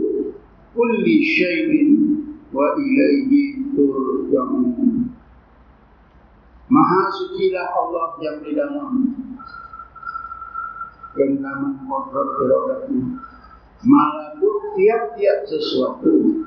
kulli 0.72 1.16
syai'in 1.36 1.92
wa 2.56 2.80
ilaihi 2.80 3.76
turja'un. 3.76 5.12
Maha 6.72 7.02
sucilah 7.12 7.76
Allah 7.76 8.08
yang 8.24 8.40
di 8.40 8.52
dalam 8.56 8.92
genggaman 11.12 11.84
kodrat 11.84 12.28
birokratnya 12.40 13.25
malakut 13.86 14.74
tiap-tiap 14.74 15.45
sesuatu 15.45 16.43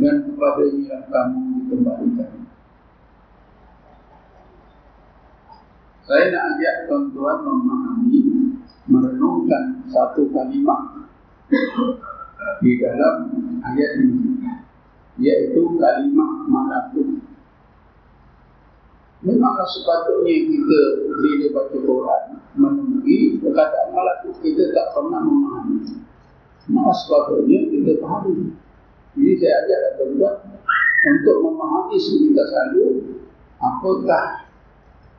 dan 0.00 0.14
kepadanya 0.24 0.96
kamu 1.12 1.40
dikembalikan 1.60 2.32
saya 6.08 6.24
nak 6.34 6.44
ajak 6.56 6.74
tuan-tuan 6.90 7.38
memahami 7.44 8.18
merenungkan 8.90 9.84
satu 9.92 10.26
kalimat 10.34 11.06
di 12.64 12.72
dalam 12.80 13.16
ayat 13.62 13.90
ini 14.00 14.40
yaitu 15.20 15.62
kalimat 15.76 16.32
malakut 16.48 17.20
Memanglah 19.20 19.68
sepatutnya 19.68 20.48
kita 20.48 20.80
bila 21.04 21.46
baca 21.52 21.76
Quran 21.76 22.22
menemui 22.56 23.36
perkataan 23.36 23.92
malakut 23.92 24.32
kita 24.40 24.72
tak 24.72 24.96
pernah 24.96 25.20
memahami. 25.20 26.08
Maka 26.70 26.92
sepatutnya 26.94 27.66
kita 27.66 27.98
pahami. 27.98 28.54
Jadi 29.18 29.32
saya 29.42 29.54
ajak 29.66 29.80
tuan-tuan 29.98 30.34
untuk 31.00 31.36
memahami 31.42 31.96
sebentar 31.98 32.46
selalu 32.46 33.18
apakah 33.58 34.46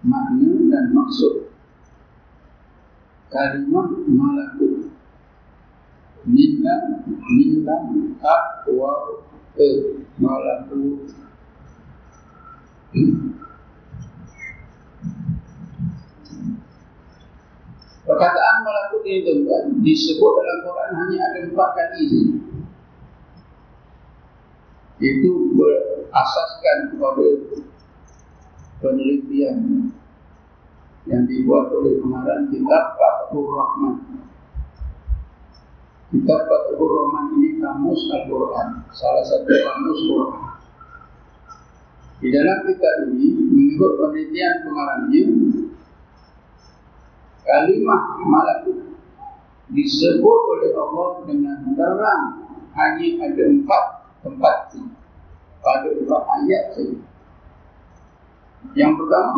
makna 0.06 0.52
dan 0.72 0.86
maksud 0.96 1.52
kalimat 3.28 3.90
malakut. 4.08 4.96
Minna 6.24 7.02
minna 7.04 7.76
akwa 8.22 8.94
ke 9.58 10.00
malakut. 10.22 11.12
Perkataan 18.12 18.56
malakut 18.68 19.08
ini 19.08 19.24
tuan 19.24 19.72
disebut 19.80 20.32
dalam 20.36 20.58
Quran 20.68 20.92
hanya 21.00 21.18
ada 21.32 21.40
empat 21.48 21.70
kali 21.80 22.04
saja. 22.12 22.36
Itu 25.00 25.56
berasaskan 25.56 26.78
kepada 26.92 27.26
penelitian 28.84 29.58
yang 31.08 31.24
dibuat 31.24 31.72
oleh 31.72 32.04
pengarang 32.04 32.52
kitab 32.52 33.00
Fathur 33.00 33.48
Rahman. 33.48 33.96
Kitab 36.12 36.42
Fathur 36.52 36.92
Rahman 36.92 37.26
ini 37.40 37.64
kamus 37.64 38.12
Al-Quran, 38.12 38.92
salah 38.92 39.24
satu 39.24 39.48
kamus 39.48 40.00
Quran. 40.04 40.44
Di 42.20 42.28
dalam 42.28 42.60
kitab 42.68 43.08
ini, 43.08 43.40
mengikut 43.40 43.92
penelitian 43.98 44.68
pengarangnya, 44.68 45.24
kalimah 47.52 48.16
malakut 48.24 48.96
disebut 49.76 50.40
oleh 50.56 50.72
Allah 50.72 51.10
dengan 51.28 51.60
terang 51.76 52.24
hanya 52.72 53.08
ada 53.28 53.44
empat 53.52 53.84
tempat 54.24 54.56
pada 55.60 55.90
empat 55.92 56.24
ayat 56.40 56.64
saja. 56.72 57.00
Yang 58.72 58.94
pertama 59.04 59.36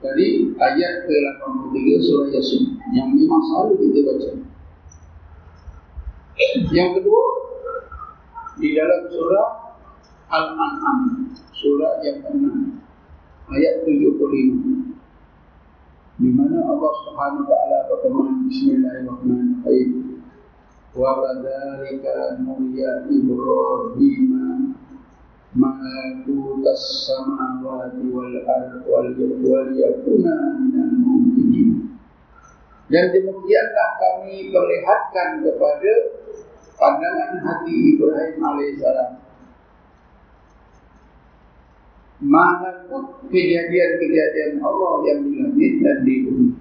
dari 0.00 0.54
ayat 0.54 0.92
ke-83 1.04 1.76
surah 2.00 2.28
Yasin 2.30 2.78
yang 2.94 3.10
memang 3.12 3.42
selalu 3.50 3.72
kita 3.90 4.00
baca. 4.06 4.30
Yang 6.70 6.90
kedua 7.00 7.24
di 8.56 8.68
dalam 8.76 9.02
surah 9.12 9.48
Al-An'am, 10.30 10.98
surah 11.58 12.00
yang 12.06 12.22
ke-6 12.22 12.46
ayat 13.50 13.74
75. 13.82 14.89
Di 16.20 16.28
mana 16.36 16.60
Allah 16.68 16.92
Subhanahu 17.08 17.48
taala 17.48 17.88
berfirman 17.88 18.44
Bismillahirrahmanirrahim. 18.44 20.20
Wa 20.92 21.16
kadzalika 21.16 22.36
nuriya 22.44 23.08
Ibrahim 23.08 24.28
malakutas 25.56 27.08
samawati 27.08 28.04
wal 28.12 28.36
ardi 28.36 29.32
wal 29.40 29.72
yakuna 29.72 30.60
minal 30.60 30.92
mu'minin. 30.92 31.88
Dan 32.92 33.16
demikianlah 33.16 33.88
kami 33.96 34.52
perlihatkan 34.52 35.40
kepada 35.40 35.92
pandangan 36.76 37.32
hati 37.48 37.96
Ibrahim 37.96 38.44
alaihissalam 38.44 39.29
malakut 42.20 43.24
kejadian-kejadian 43.32 44.60
Allah 44.60 44.94
yang 45.08 45.20
di 45.56 45.68
dan 45.80 46.04
di 46.04 46.14
bumi. 46.28 46.52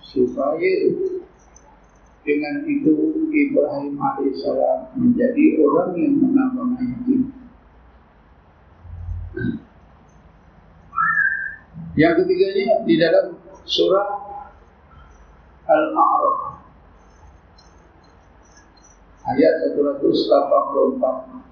Supaya 0.00 0.74
dengan 2.22 2.54
itu 2.68 2.92
Ibrahim 3.32 3.96
alaihissalam 3.96 4.96
menjadi 4.96 5.44
orang 5.60 5.90
yang 5.96 6.14
menambah 6.20 6.66
yakin. 6.80 7.20
Yang 11.92 12.14
ketiganya 12.24 12.84
di 12.88 12.94
dalam 12.96 13.36
surah 13.68 14.08
Al-A'raf. 15.68 16.40
Ayat 19.22 19.54
184 19.78 21.42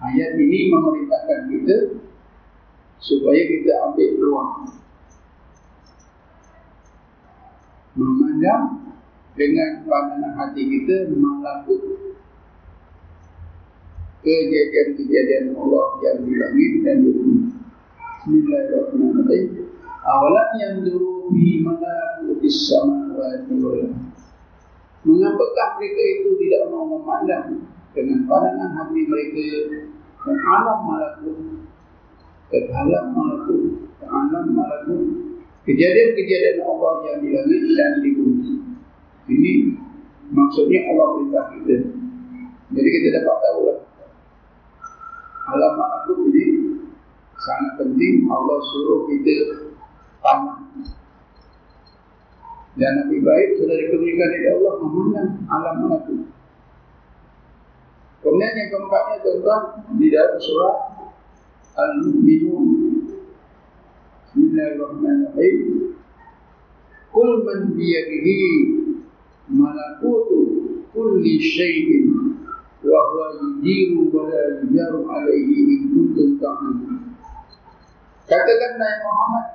ayat 0.00 0.30
ini 0.40 0.72
memerintahkan 0.72 1.40
kita 1.52 1.76
supaya 3.00 3.40
kita 3.48 3.72
ambil 3.90 4.08
peluang 4.20 4.52
memandang 7.96 8.92
dengan 9.34 9.88
pandangan 9.88 10.32
hati 10.36 10.62
kita 10.68 11.08
melakukan 11.16 12.12
kejadian-kejadian 14.20 15.56
Allah 15.56 15.86
yang 16.04 16.18
di 16.28 16.32
langit 16.36 16.72
dan 16.84 16.96
di 17.00 17.10
bumi. 17.16 17.38
Bismillahirrahmanirrahim. 18.20 19.64
Awalam 20.04 20.48
yang 20.60 20.74
dulu 20.84 21.32
fi 21.32 21.64
malakutis 21.64 22.68
samawati 22.68 23.52
wal 23.64 23.80
Mengapakah 25.00 25.68
mereka 25.80 26.02
itu 26.20 26.28
tidak 26.44 26.68
mau 26.68 26.84
memandang 26.84 27.64
dengan 27.96 28.28
pandangan 28.28 28.70
hati 28.76 29.00
mereka 29.08 29.48
dan 30.20 30.36
alam 30.36 30.78
malakut 30.84 31.64
dan 32.50 32.64
alam 32.74 33.04
malakut 33.14 33.62
alam 34.02 34.46
malakut 34.54 35.02
kejadian-kejadian 35.64 36.66
Allah 36.66 36.92
yang 37.06 37.18
di 37.22 37.28
langit 37.30 37.62
dan 37.78 37.92
di 38.02 38.10
bumi. 38.16 38.52
Ini 39.30 39.52
maksudnya 40.34 40.90
Allah 40.90 41.06
perintah 41.14 41.44
kita. 41.54 41.76
Jadi 42.70 42.88
kita 42.90 43.08
dapat 43.22 43.36
tahu 43.38 43.60
lah 43.70 43.78
alam 45.50 45.72
malakut 45.74 46.18
ini 46.30 46.44
sangat 47.34 47.72
penting 47.82 48.28
Allah 48.30 48.58
suruh 48.62 49.00
kita 49.10 49.34
pandang 50.22 50.70
dan 52.78 52.92
Nabi 53.02 53.18
baik 53.18 53.58
sudah 53.58 53.74
diberikan 53.74 54.30
oleh 54.30 54.50
Allah 54.54 54.74
memandang 54.78 55.30
alam 55.50 55.74
malakut. 55.84 56.20
Kemudian 58.20 58.52
yang 58.52 58.68
keempatnya 58.68 59.16
tentang 59.24 59.64
di 59.96 60.06
dalam 60.12 60.38
surah 60.38 60.76
Al-Mu'minun. 61.80 62.68
Bismillahirrahmanirrahim. 64.28 65.96
Kul 67.10 67.30
man 67.42 67.72
biyadihi 67.72 68.40
malakutu 69.48 70.38
kulli 70.92 71.40
syai'in 71.40 72.36
wa 72.84 73.00
huwa 73.10 73.26
yujiru 73.40 74.12
wa 74.12 74.28
la 74.28 74.42
yujaru 74.60 75.08
alaihi 75.08 75.56
in 75.64 75.80
kuntum 75.96 76.36
ta'lamun. 76.36 77.16
Katakan 78.28 78.72
Nabi 78.78 78.98
Muhammad 79.08 79.46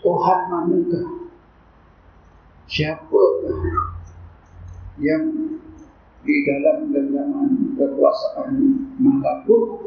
Tuhan 0.00 0.40
manakah? 0.50 1.06
Siapakah 2.66 3.58
yang 4.98 5.55
di 6.26 6.36
dalam 6.42 6.90
genggaman 6.90 7.78
kekuasaan 7.78 8.50
malakut 8.98 9.86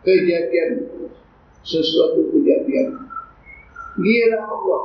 kejadian 0.00 0.88
sesuatu 1.60 2.32
kejadian. 2.32 3.04
Dialah 4.00 4.44
Allah. 4.48 4.82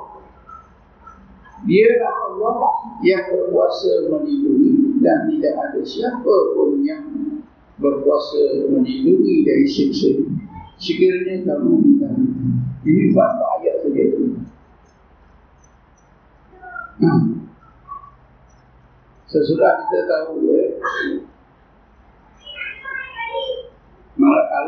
Dialah 1.64 2.14
Allah 2.30 2.60
yang 3.00 3.24
berkuasa 3.32 4.12
melindungi 4.12 5.00
dan 5.00 5.32
tidak 5.32 5.56
ada 5.56 5.82
siapa 5.88 6.36
pun 6.52 6.84
yang 6.84 7.08
berkuasa 7.80 8.68
melindungi 8.76 9.48
dari 9.48 9.66
siksa. 9.66 10.20
Sekiranya 10.76 11.48
kamu 11.48 11.72
minta 11.80 12.12
ini 12.84 13.16
buat 13.16 13.40
ayat 13.58 13.88
itu 13.88 14.36
hmm. 17.00 17.45
Sesudah 19.26 19.86
kita 19.86 20.00
tahu 20.06 20.46
eh, 20.54 20.70
malakal 24.16 24.66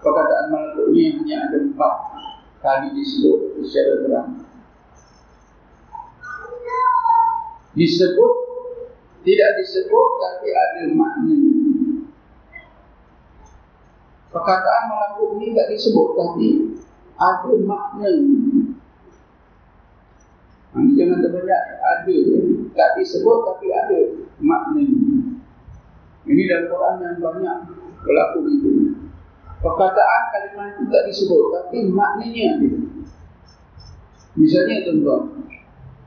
perkataan 0.00 0.46
malakal 0.48 0.88
ini 0.92 1.20
hanya 1.20 1.36
ada 1.48 1.58
empat 1.62 1.94
kali 2.64 2.88
disebut 2.96 3.62
secara 3.62 3.94
terang. 4.04 4.30
Disebut 7.78 8.34
tidak 9.22 9.50
disebut 9.60 10.08
tapi 10.18 10.48
ada 10.50 10.82
maknanya 10.96 11.58
Perkataan 14.28 14.82
malakut 14.92 15.40
ini 15.40 15.56
tidak 15.56 15.68
disebut 15.72 16.08
tapi 16.16 16.48
ada 17.16 17.52
makna. 17.64 18.12
Ini 20.76 20.90
jangan 21.00 21.18
terbanyak 21.24 21.62
ada. 21.80 22.18
Tak 22.76 22.90
disebut 23.00 23.38
tapi 23.48 23.66
ada 23.72 24.00
makna. 24.38 24.84
Ini 26.28 26.42
dalam 26.44 26.66
Quran 26.68 26.94
yang 27.00 27.16
banyak 27.24 27.56
berlaku 28.04 28.38
itu. 28.52 28.72
Perkataan 29.58 30.22
kalimat 30.30 30.76
itu 30.76 30.84
tak 30.92 31.04
disebut 31.08 31.42
tapi 31.56 31.88
maknanya 31.88 32.60
ada. 32.60 32.68
Misalnya 34.36 34.84
tuan-tuan. 34.86 35.22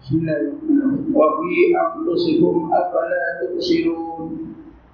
Bismillahirrahmanirrahim. 0.01 1.09
Wa 1.09 1.27
fi 1.41 1.51
anfusikum. 1.73 2.69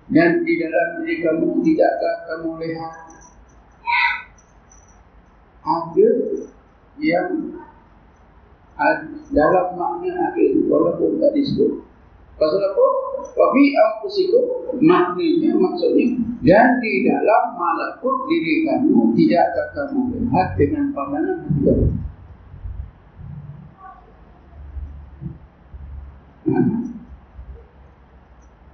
Dan 0.08 0.48
di 0.48 0.54
dalam 0.56 1.04
diri 1.04 1.20
kamu 1.20 1.60
tidakkah 1.68 2.16
kamu 2.32 2.64
lihat 2.64 2.96
ada 5.68 6.10
yang 6.96 7.60
dalam 9.34 9.66
makna 9.74 10.32
ada 10.32 10.46
walaupun 10.70 11.18
tak 11.18 11.34
disebut. 11.34 11.82
Pasal 12.38 12.62
apa? 12.62 12.86
Wabi 13.34 13.74
ampusiku 13.74 14.70
maknanya 14.78 15.58
maksudnya 15.58 16.22
dan 16.46 16.78
di 16.78 17.02
dalam 17.06 17.58
malakut 17.58 18.30
diri 18.30 18.62
kamu 18.62 19.14
tidak 19.18 19.42
akan 19.58 19.68
kamu 19.74 20.02
lihat 20.22 20.48
dengan 20.54 20.86
pandangan 20.94 21.38
hati 21.50 21.74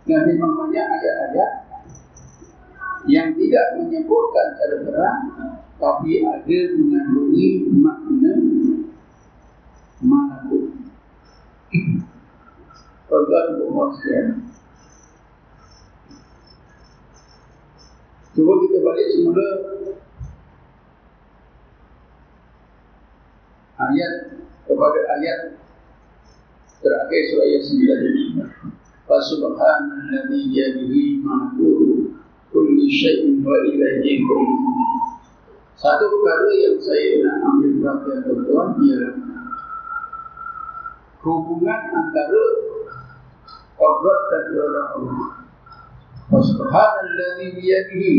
Nah, 0.03 0.19
memang 0.27 0.51
banyak 0.59 0.83
ayat-ayat 0.83 1.51
yang 3.07 3.31
tidak 3.39 3.65
menyebutkan 3.79 4.47
secara 4.59 4.77
terang 4.83 5.21
tapi 5.79 6.23
ada 6.27 6.59
mengandungi 6.75 7.71
makna 7.71 8.02
dan 13.33 13.47
sekalian. 13.93 14.27
Cuba 18.33 18.53
kita 18.65 18.77
balik 18.81 19.07
semula 19.13 19.47
ayat 23.77 24.13
kepada 24.65 24.99
ayat 25.21 25.39
terakhir 26.81 27.21
surah 27.29 27.47
Yasin 27.47 27.79
tadi. 27.85 28.11
Fasubhanalladzi 29.03 30.49
yadihi 30.49 31.21
malakutu 31.21 32.17
kulli 32.49 32.87
syai'in 32.89 33.43
wa 33.45 33.53
ilayhi 33.67 34.23
satu 35.83 36.07
perkara 36.07 36.47
yang 36.63 36.79
saya 36.79 37.19
nak 37.27 37.43
ambil 37.43 37.71
perhatian 37.83 38.19
tuan-tuan 38.23 38.69
ialah 38.87 39.22
hubungan 41.23 41.81
antara 41.95 42.43
kodrat 43.79 44.21
dan 44.29 44.43
iradah 44.51 44.87
Allah. 44.99 45.27
Subhanalladzi 46.33 47.47
biyadihi 47.55 48.15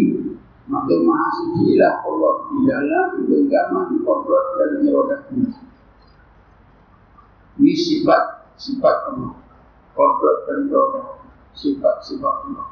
maka 0.65 0.95
maha 1.05 1.29
suci 1.37 1.77
lah 1.77 2.01
Allah 2.01 2.35
di 2.49 2.59
dalam 2.65 3.09
genggaman 3.29 4.01
kodrat 4.01 4.47
dan 4.57 4.71
iradahnya. 4.81 5.49
Ini 7.61 7.75
sifat 7.77 8.57
sifat 8.57 8.97
Allah. 9.13 9.37
Kodrat 9.93 10.39
dan 10.49 10.59
iradah 10.73 11.21
sifat 11.53 11.97
sifat 12.01 12.35
Allah. 12.49 12.69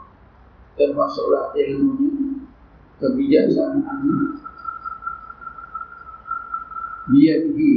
Termasuklah 0.72 1.52
ilmunya, 1.52 2.48
kebijaksanaannya, 2.96 4.40
biyadihi 7.12 7.72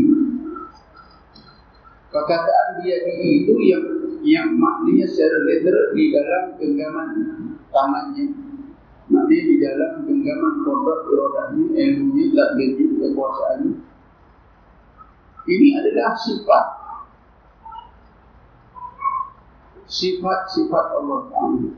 Perkataan 2.15 2.79
dia 2.79 2.95
itu 3.11 3.51
yang 3.59 3.83
yang 4.23 4.55
maknanya 4.55 5.03
secara 5.03 5.43
literal 5.43 5.91
di 5.91 6.15
dalam 6.15 6.43
genggaman 6.55 7.07
tangannya. 7.75 8.25
Maknanya 9.11 9.43
di 9.43 9.55
dalam 9.59 9.91
genggaman 10.07 10.53
kodrat 10.63 11.01
rodanya, 11.11 11.65
ilmunya, 11.75 12.25
takdirnya, 12.31 13.11
kekuasaannya. 13.11 13.75
Ini 15.43 15.67
adalah 15.75 16.15
sifat 16.15 16.65
sifat-sifat 19.91 20.85
Allah 20.95 21.19
Taala. 21.35 21.69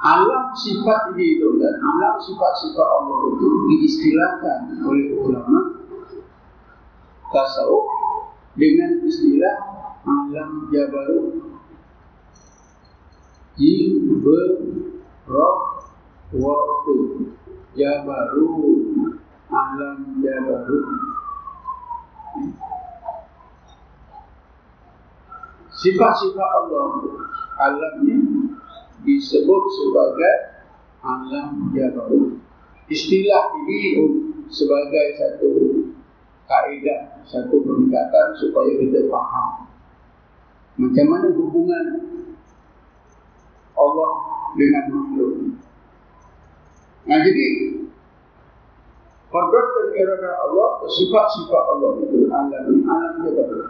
Alam 0.00 0.44
sifat 0.58 1.14
ini 1.14 1.38
itu 1.38 1.48
dan 1.62 1.78
alam 1.78 2.18
sifat-sifat 2.18 2.88
Allah 2.98 3.16
itu 3.30 3.48
diistilahkan 3.70 4.60
oleh 4.82 5.06
ulama 5.22 5.79
tasawuf 7.30 7.86
dengan 8.58 9.02
istilah 9.06 9.56
alam 10.06 10.68
jabarut 10.74 11.54
jibrot 13.58 14.58
waktu 16.34 16.98
jabarut 17.74 19.14
alam 19.50 19.98
jabarut 20.22 20.86
sifat-sifat 25.80 26.50
Allah. 26.64 26.88
Alamnya 27.60 28.20
disebut 29.04 29.62
sebagai 29.68 30.36
alam 31.04 31.72
jabarut 31.76 32.40
istilah 32.88 33.52
ini 33.64 34.00
sebagai 34.48 35.06
satu 35.20 35.52
kaedah 36.50 37.22
satu 37.22 37.62
pendekatan 37.62 38.26
supaya 38.42 38.72
kita 38.82 39.06
faham 39.06 39.70
macam 40.80 41.06
mana 41.06 41.28
hubungan 41.30 41.86
Allah 43.78 44.12
dengan 44.58 44.84
makhluk. 44.90 45.32
Nah 47.06 47.18
jadi 47.22 47.46
Kodrat 49.30 49.66
dan 49.78 49.88
irada 49.94 50.30
Allah, 50.42 50.82
sifat-sifat 50.90 51.64
Allah 51.70 52.02
itu 52.02 52.26
alam 52.34 52.62
ini, 52.66 52.82
alam 52.82 53.14
jabal. 53.30 53.62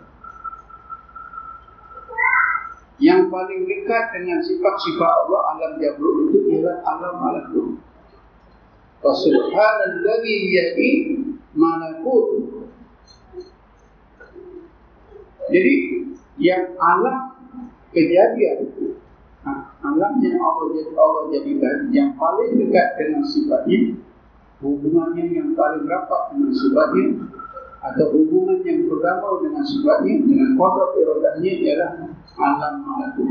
Yang 2.96 3.28
paling 3.28 3.62
dekat 3.68 4.04
dengan 4.16 4.40
sifat-sifat 4.40 5.12
Allah, 5.28 5.40
alam 5.52 5.72
jabal 5.76 6.32
itu 6.32 6.38
ialah 6.56 6.80
alam 6.80 7.14
itu. 7.44 7.76
Fasubhanalladzi 9.04 10.36
yadi 10.48 10.92
malakut 11.52 12.49
jadi 15.50 15.74
yang 16.40 16.64
alam 16.78 17.36
kejadian 17.92 18.70
ha, 19.44 19.50
alam 19.82 20.12
yang 20.22 20.38
Allah 20.40 20.66
jadi 20.72 20.92
Allah 20.96 21.22
jadikan 21.34 21.76
yang 21.92 22.16
paling 22.16 22.56
dekat 22.56 22.88
dengan 22.96 23.22
sifatnya 23.26 24.00
hubungannya 24.60 25.24
yang 25.32 25.50
paling 25.58 25.84
rapat 25.88 26.22
dengan 26.36 26.52
sifatnya 26.54 27.06
atau 27.80 28.12
hubungan 28.12 28.60
yang 28.60 28.84
pertama 28.92 29.40
dengan 29.40 29.64
sifatnya 29.64 30.14
dengan 30.20 30.50
kodrat 30.60 30.92
iradahnya 31.00 31.52
ialah 31.64 31.92
alam 32.36 32.74
malakut. 32.84 33.28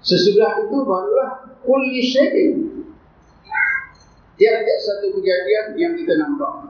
Sesudah 0.00 0.64
itu 0.64 0.76
barulah 0.86 1.30
kulli 1.66 2.00
syai'in. 2.00 2.86
Tiap-tiap 4.36 4.80
satu 4.84 5.06
kejadian 5.16 5.66
yang 5.76 5.92
kita 5.98 6.14
nampak. 6.20 6.65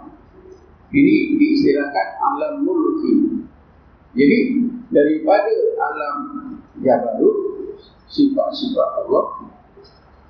Ini 0.94 1.14
diistilahkan 1.34 2.08
alam 2.22 2.54
mulki. 2.62 3.42
Jadi 4.16 4.38
daripada 4.94 5.54
alam 5.82 6.16
jabarut 6.80 7.36
sifat-sifat 8.06 8.90
Allah 9.04 9.26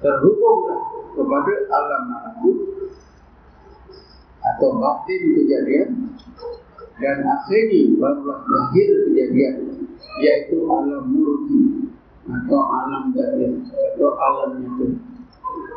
terhubunglah 0.00 0.80
kepada 1.12 1.54
alam 1.72 2.02
malakut 2.08 2.58
atau 4.42 4.68
batin 4.80 5.22
kejadian 5.36 5.88
dan 6.96 7.16
akhirnya 7.24 7.92
barulah 8.00 8.40
lahir 8.48 8.88
kejadian 9.10 9.54
yaitu 10.24 10.64
alam 10.64 11.04
mulki 11.12 11.92
atau 12.26 12.60
alam 12.64 13.14
jahil 13.14 13.60
atau 13.62 14.10
alam 14.16 14.50
itu. 14.64 14.98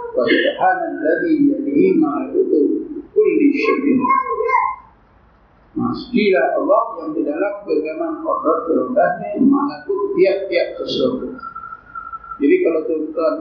Subhanalladzi 0.09 1.33
yadihi 1.53 1.95
ma'alutu 2.01 2.59
kulli 3.13 3.47
syai'in 3.53 3.99
Masjidah 5.79 6.59
Allah 6.59 6.83
yang 6.99 7.09
di 7.15 7.23
dalam 7.23 7.63
genggaman 7.63 8.19
kodrat 8.19 8.67
berubahnya 8.67 9.39
mengatur 9.39 10.11
tiap-tiap 10.11 10.75
sesuatu. 10.83 11.39
Jadi 12.43 12.55
kalau 12.67 12.81
tuan-tuan 12.83 13.35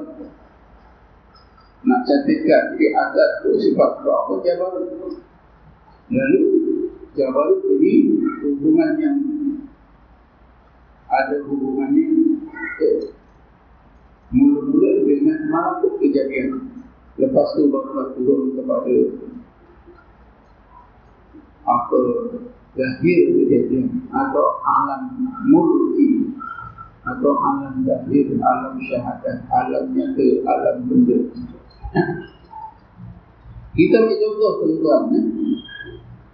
nak 1.83 2.01
cantikkan 2.07 2.79
di 2.79 2.94
atas 2.94 3.31
itu 3.42 3.51
sifat 3.59 4.07
apa 4.07 4.33
jabar. 4.46 4.70
Lalu 6.14 6.44
jabar 7.18 7.48
ini 7.74 8.22
hubungan 8.46 8.92
yang 9.03 9.18
ada 11.11 11.42
hubungannya 11.42 12.07
mula-mula 14.31 14.90
dengan 15.03 15.38
malakut 15.51 15.98
kejadian. 15.98 16.70
Lepas 17.18 17.51
tu 17.59 17.66
baru 17.66 18.14
turun 18.14 18.55
kepada 18.55 18.94
apa 21.68 22.00
lahir 22.72 23.20
kejadian 23.37 24.09
atau 24.09 24.46
alam 24.64 25.12
mulki 25.52 26.33
atau 27.04 27.33
alam 27.37 27.85
lahir, 27.85 28.26
alam 28.40 28.74
syahadat, 28.81 29.44
alam 29.52 29.92
nyata, 29.92 30.28
alam 30.48 30.76
benda. 30.88 31.18
Kita 33.78 33.94
ambil 33.94 34.16
contoh 34.18 34.52
tuan-tuan 34.64 35.02
ya. 35.14 35.22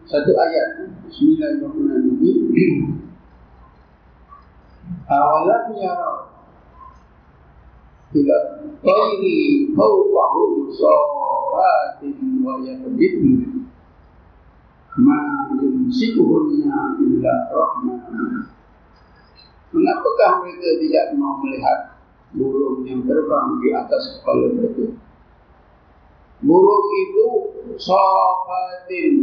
Satu 0.05 0.37
ayat 0.37 0.93
Bismillahirrahmanirrahim 1.09 3.01
Awalam 5.09 5.65
yara 5.81 6.29
Ila 8.13 8.37
Tayri 8.85 9.73
Fawqahum 9.73 10.53
Sawatin 10.77 12.45
Wa 12.45 12.61
yakbidni 12.61 13.64
ma 14.99 15.51
yumsikuhunna 15.59 16.99
illa 17.03 17.35
rahman 17.51 18.47
Mengapakah 19.75 20.47
mereka 20.47 20.71
tidak 20.79 21.07
mau 21.19 21.43
melihat 21.43 21.99
burung 22.31 22.87
yang 22.87 23.03
terbang 23.03 23.59
di 23.59 23.75
atas 23.75 24.19
kepala 24.19 24.55
mereka? 24.55 24.95
Burung 26.47 26.87
itu 26.95 27.27
sahabatin 27.75 29.15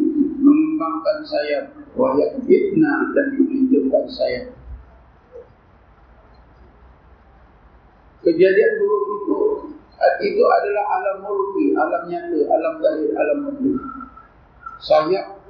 mengembangkan 0.43 1.17
sayap 1.23 1.65
wayak 1.95 2.36
fitnah 2.43 3.15
dan 3.15 3.27
menunjukkan 3.39 4.05
sayap. 4.12 4.45
Kejadian 8.27 8.71
burung 8.84 9.07
itu 9.07 9.39
itu 10.21 10.43
adalah 10.43 10.86
alam 10.99 11.17
mulki, 11.25 11.73
alam 11.79 12.03
nyata, 12.12 12.39
alam 12.49 12.73
zahir, 12.81 13.10
alam 13.15 13.38
mati. 13.47 13.71
Sayap 14.81 15.40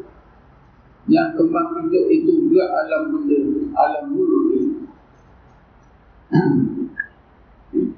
yang 1.10 1.34
kembang 1.34 1.74
hidup 1.82 2.06
itu 2.14 2.46
juga 2.46 2.70
alam 2.70 3.10
benda, 3.10 3.42
alam 3.74 4.14
mulut 4.14 4.54
ini. 4.54 4.86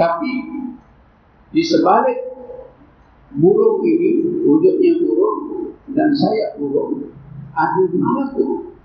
Tapi 0.00 0.32
di 1.56 1.62
sebalik 1.64 2.20
burung 3.40 3.80
ini, 3.80 4.44
wujudnya 4.44 5.00
burung 5.00 5.72
dan 5.96 6.12
sayap 6.12 6.60
burung, 6.60 7.08
ada 7.56 7.82
malakut. 7.96 8.76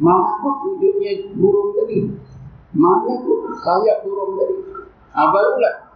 Malakut 0.00 0.56
wujudnya 0.64 1.28
burung 1.36 1.76
tadi. 1.76 2.08
Malakut 2.72 3.52
sayap 3.60 4.00
burung 4.08 4.40
tadi. 4.40 4.56
Ah, 5.12 5.28
barulah 5.28 5.89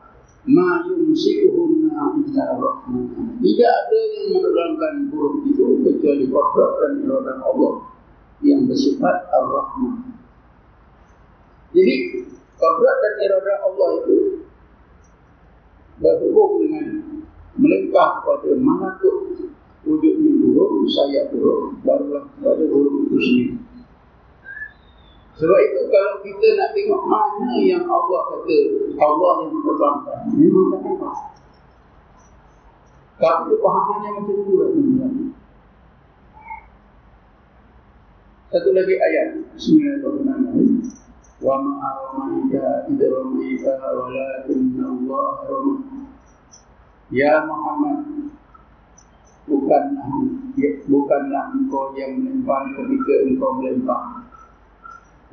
ma 0.45 0.85
yumsikuhunna 0.85 2.21
illa 2.21 2.45
rahman. 2.61 3.41
Tidak 3.41 3.73
ada 3.73 3.99
yang 4.13 4.27
menegangkan 4.37 4.95
huruf 5.09 5.41
itu 5.49 5.81
kecuali 5.81 6.25
kodrat 6.29 6.73
dan 6.81 6.93
iradah 7.05 7.39
Allah 7.41 7.75
yang 8.45 8.69
bersifat 8.69 9.29
ar-Rahman. 9.33 10.21
Jadi 11.73 11.95
kodrat 12.61 12.97
dan 13.01 13.15
iradah 13.25 13.59
Allah 13.65 13.89
itu 14.05 14.17
berhubung 15.99 16.53
dengan 16.67 16.87
melengkap 17.55 18.11
kepada 18.21 18.51
malakut 18.59 19.49
wujudnya 19.85 20.33
buruk, 20.43 20.89
saya 20.91 21.29
buruk, 21.31 21.79
barulah 21.85 22.25
kepada 22.37 22.65
buruk 22.67 23.09
itu 23.09 23.19
sendiri. 23.21 23.55
Sebab 25.35 25.59
itu 25.67 25.81
kalau 25.91 26.15
kita 26.23 26.47
nak 26.55 26.71
tengok 26.79 27.03
mana 27.11 27.59
yang 27.59 27.83
Allah 27.91 28.23
kata 28.31 28.59
Allah 29.03 29.31
yang 29.43 29.51
menerbangkan, 29.51 30.19
memang 30.31 30.67
tak 30.71 30.81
nampak. 30.87 31.15
Tapi 33.19 33.53
pahamannya 33.59 34.11
macam 34.15 34.37
itu 34.39 34.53
lah 34.59 34.71
Satu 38.55 38.71
lagi 38.71 38.95
ayat. 38.95 39.29
Bismillahirrahmanirrahim. 39.59 40.87
Wa 41.43 41.59
ma'aramaika 41.59 42.87
idramaika 42.87 43.75
walakinna 43.91 44.87
Allah 44.87 45.27
ramah 45.51 45.79
Ya 47.11 47.43
Muhammad 47.43 48.31
Bukanlah, 49.45 50.09
bukanlah 50.89 51.45
engkau 51.53 51.93
yang 51.99 52.17
melempar 52.17 52.65
ketika 52.73 53.15
engkau 53.29 53.61
melempar 53.61 54.24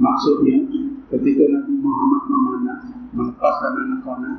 Maksudnya 0.02 0.58
ketika 1.14 1.44
Nabi 1.46 1.74
Muhammad 1.78 2.24
memanah 2.26 2.80
melepaskan 3.14 3.72
anak 3.86 4.02
panah 4.02 4.38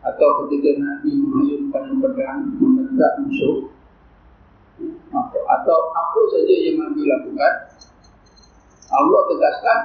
atau 0.00 0.28
ketika 0.46 0.80
Nabi 0.80 1.10
menghayunkan 1.20 2.00
pedang 2.00 2.40
mendekat 2.56 3.12
musuh 3.20 3.68
atau 5.44 5.78
apa 5.92 6.20
saja 6.32 6.54
yang 6.56 6.80
Nabi 6.80 7.04
lakukan 7.04 7.54
Allah 8.88 9.20
tegaskan 9.28 9.80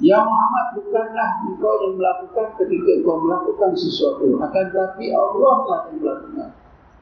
Ya 0.00 0.16
Muhammad 0.16 0.80
bukanlah 0.80 1.44
engkau 1.44 1.74
yang 1.84 1.94
melakukan 2.00 2.56
ketika 2.56 2.90
engkau 3.04 3.20
melakukan 3.20 3.76
sesuatu 3.76 4.32
akan 4.40 4.64
tetapi 4.72 5.12
Allah 5.12 5.56
lah 5.68 5.80
yang 5.92 6.00
melakukan 6.00 6.50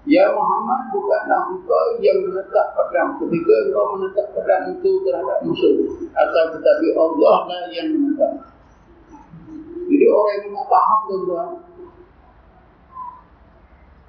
Ya 0.08 0.24
Muhammad 0.32 0.88
bukanlah 0.88 1.52
engkau 1.52 2.00
yang 2.00 2.24
menetap 2.24 2.72
pedang 2.72 3.20
ketika 3.20 3.54
engkau 3.68 3.92
menetap 3.92 4.32
pedang 4.32 4.72
itu 4.72 5.04
terhadap 5.04 5.44
musuh. 5.44 5.84
Akan 6.16 6.56
tetapi 6.56 6.96
Allah 6.96 7.36
lah 7.44 7.62
yang 7.76 7.92
menetap. 7.92 8.56
Jadi 9.84 10.04
orang 10.08 10.32
yang 10.40 10.52
tak 10.56 10.66
faham 10.72 11.00
tuan-tuan. 11.12 11.50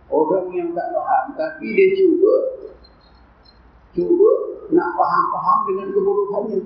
Orang 0.08 0.48
yang 0.56 0.72
tak 0.72 0.88
faham 0.96 1.26
tapi 1.36 1.68
dia 1.68 1.88
cuba. 2.00 2.36
Cuba 3.92 4.32
nak 4.72 4.90
faham-faham 4.96 5.60
dengan 5.68 5.88
kebodohannya. 5.92 6.60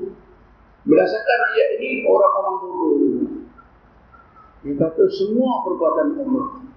Berdasarkan 0.86 1.40
ayat 1.58 1.70
ini 1.82 2.06
orang-orang 2.06 2.56
bodoh. 2.62 2.94
Dia 4.62 4.78
kata 4.78 5.04
semua 5.10 5.66
perbuatan 5.66 6.22
Allah 6.22 6.73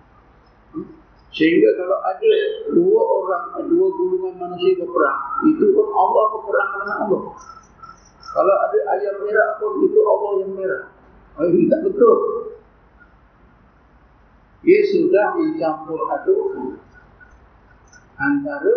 Sehingga 1.36 1.68
kalau 1.76 2.00
ada 2.00 2.32
dua 2.72 3.02
orang, 3.04 3.44
dua 3.68 3.86
gulungan 3.92 4.40
manusia 4.40 4.80
berperang, 4.80 5.20
itu 5.52 5.68
pun 5.76 5.84
Allah 5.92 6.24
berperang 6.32 6.68
dengan 6.80 6.96
Allah. 7.04 7.22
Kalau 8.32 8.54
ada 8.56 8.78
ayam 8.96 9.16
merah 9.20 9.48
pun 9.60 9.84
itu 9.84 10.00
Allah 10.00 10.30
yang 10.40 10.52
merah. 10.56 10.84
Ini 11.36 11.68
tak 11.68 11.80
betul. 11.84 12.16
Ia 14.64 14.80
sudah 14.96 15.36
mencampur 15.36 16.00
aduk 16.16 16.80
antara 18.16 18.74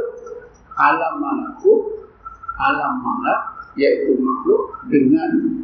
alam 0.75 1.13
malakut, 1.23 2.11
alam 2.59 2.93
malak, 2.99 3.71
iaitu 3.79 4.19
makhluk 4.19 4.83
dengan 4.91 5.63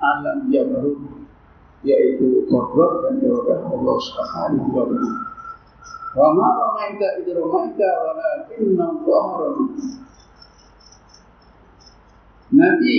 alam 0.00 0.48
jabarut, 0.48 0.96
iaitu 1.84 2.48
kodrat 2.48 3.04
dan 3.04 3.14
jawadah 3.20 3.58
Allah 3.68 3.96
taala. 4.00 4.60
Ma 6.12 6.28
ramaita 6.28 7.24
idh 7.24 7.32
ramaita 7.32 7.88
walakinna 8.04 8.84
Allah 8.84 9.26
ramaita. 9.40 9.86
Nabi 12.52 12.96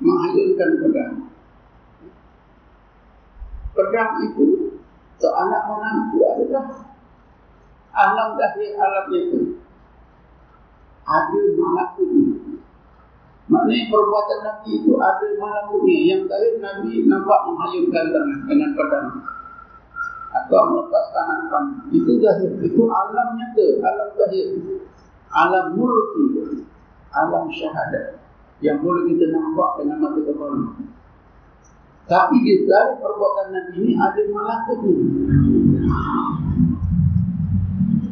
menghayunkan 0.00 0.70
pedang. 0.80 1.16
Pedang 3.76 4.12
itu 4.24 4.46
seanak 5.20 5.62
menantu 5.68 6.18
adalah 6.24 6.66
alam 7.92 8.28
dahir 8.40 8.72
alam 8.80 9.06
itu. 9.12 9.60
Ada 11.04 11.40
malakutnya. 11.60 12.36
Maknanya 13.48 13.84
perbuatan 13.92 14.40
Nabi 14.44 14.70
itu 14.72 14.92
ada 14.96 15.26
malakutnya. 15.36 15.96
Yang 16.16 16.22
tadi 16.32 16.48
Nabi 16.64 16.92
nampak 17.04 17.40
menghayunkan 17.44 18.04
dengan 18.48 18.70
pedang 18.72 19.37
atau 20.48 20.64
melepas 20.72 21.04
tangan 21.12 21.40
kamu. 21.52 21.74
Itu 21.92 22.12
zahir. 22.24 22.50
Itu 22.64 22.88
alam 22.88 23.36
nyata. 23.36 23.66
Alam 23.84 24.08
zahir. 24.16 24.48
Alam 25.28 25.76
mulki. 25.76 26.64
Alam 27.12 27.52
syahadat. 27.52 28.16
Yang 28.64 28.80
boleh 28.80 29.02
kita 29.12 29.28
nampak 29.28 29.84
dengan 29.84 29.96
mata 30.00 30.20
kepala. 30.24 30.72
Tapi 32.08 32.36
di 32.40 32.64
dalam 32.64 32.96
perbuatan 32.96 33.46
Nabi 33.52 33.72
ini 33.84 33.92
ada 34.00 34.22
malakut 34.32 34.80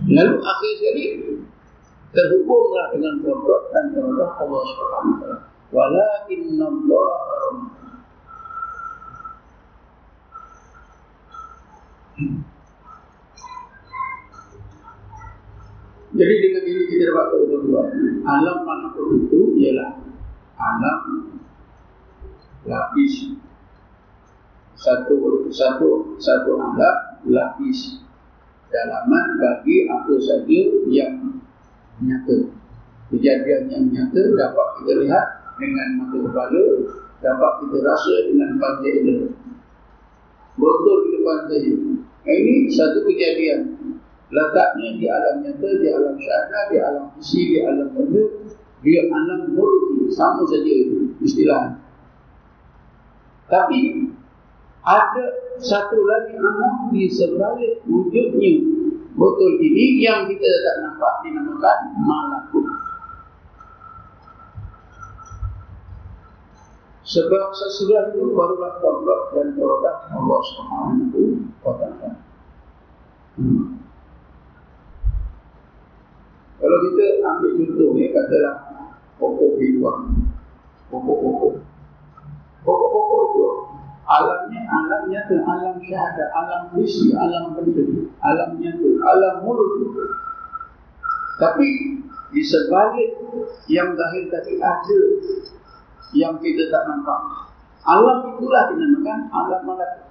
Lalu 0.06 0.34
akhir 0.36 0.72
sekali 0.76 1.04
terhubunglah 2.12 2.92
dengan 2.92 3.24
perbuatan 3.24 3.84
Allah 3.96 4.28
SWT. 4.36 5.24
Walakin 5.72 6.42
Allah 6.60 7.08
Jadi 16.16 16.34
dengan 16.40 16.64
ini 16.64 16.82
kita 16.88 17.12
dapat 17.12 17.24
tahu 17.28 17.44
bahawa 17.44 17.92
alam 18.24 18.58
manapun 18.64 19.20
itu 19.20 19.52
ialah 19.60 20.00
alam 20.56 21.00
lapis. 22.64 23.36
Satu 24.80 25.44
satu 25.52 26.16
satu 26.16 26.56
alam 26.56 27.20
lapis. 27.28 28.00
Dalaman 28.72 29.36
bagi 29.36 29.84
apa 29.92 30.16
saja 30.24 30.60
yang 30.88 31.44
nyata. 32.00 32.48
Kejadian 33.12 33.68
yang 33.68 33.84
nyata 33.92 34.24
dapat 34.40 34.68
kita 34.80 35.04
lihat 35.04 35.26
dengan 35.60 36.00
mata 36.00 36.16
kepala 36.16 36.64
dapat 37.20 37.52
kita 37.60 37.76
rasa 37.84 38.14
dengan 38.24 38.56
pantai 38.56 39.04
indera 39.04 39.28
betul 40.56 40.96
di 41.04 41.08
depan 41.20 41.38
saja 41.48 41.72
ini 42.32 42.70
satu 42.70 43.06
kejadian. 43.06 43.76
Letaknya 44.26 44.88
di 44.98 45.06
alam 45.06 45.36
nyata, 45.38 45.70
di 45.78 45.86
alam 45.86 46.14
syahadah, 46.18 46.62
di 46.66 46.76
alam 46.82 47.06
isi, 47.14 47.40
di 47.46 47.58
alam 47.62 47.94
benda 47.94 48.26
Di 48.82 48.92
alam 49.06 49.54
mulki, 49.54 50.10
sama 50.10 50.42
saja 50.50 50.66
itu 50.66 51.14
istilah 51.22 51.78
Tapi 53.46 54.10
ada 54.82 55.26
satu 55.62 56.02
lagi 56.02 56.34
alam 56.34 56.90
di 56.90 57.06
sebalik 57.06 57.86
wujudnya 57.86 58.66
Botol 59.16 59.56
ini 59.62 60.02
yang 60.02 60.28
kita 60.28 60.44
tak 60.44 60.76
nampak 60.84 61.24
dinamakan 61.24 61.78
malakut 62.04 62.55
Sebab 67.06 67.54
sesudah 67.54 68.10
itu 68.10 68.34
barulah 68.34 68.82
kodrat 68.82 69.30
dan 69.30 69.54
kodrat 69.54 70.10
Allah 70.10 70.40
Subhanahu 70.42 71.20
wa 71.62 71.72
taala. 71.78 72.10
Hmm. 73.38 73.78
Kalau 76.58 76.78
kita 76.82 77.06
ambil 77.22 77.50
contoh 77.62 77.88
ni 77.94 78.10
katalah 78.10 78.56
pokok 79.22 79.54
kehidupan. 79.54 79.96
Pokok-pokok. 80.90 81.54
Pokok-pokok 82.66 83.22
itu 83.22 83.44
alamnya 84.06 84.62
alam 84.66 85.02
nyata, 85.06 85.36
alam 85.46 85.76
syahadat, 85.82 86.28
alam 86.34 86.62
visi, 86.74 87.14
alam 87.14 87.54
benda, 87.54 87.86
alam 88.18 88.50
nyata, 88.58 88.90
alam 89.02 89.34
mulut. 89.46 89.78
Tapi 91.38 91.68
di 92.34 92.42
sebalik 92.42 93.14
yang 93.70 93.94
zahir 93.94 94.24
tadi 94.26 94.58
ada 94.58 94.98
yang 96.14 96.38
kita 96.38 96.70
tak 96.70 96.82
nampak. 96.86 97.50
Alam 97.86 98.34
itulah 98.34 98.62
dinamakan 98.74 99.20
alam 99.30 99.62
malaikat. 99.66 100.06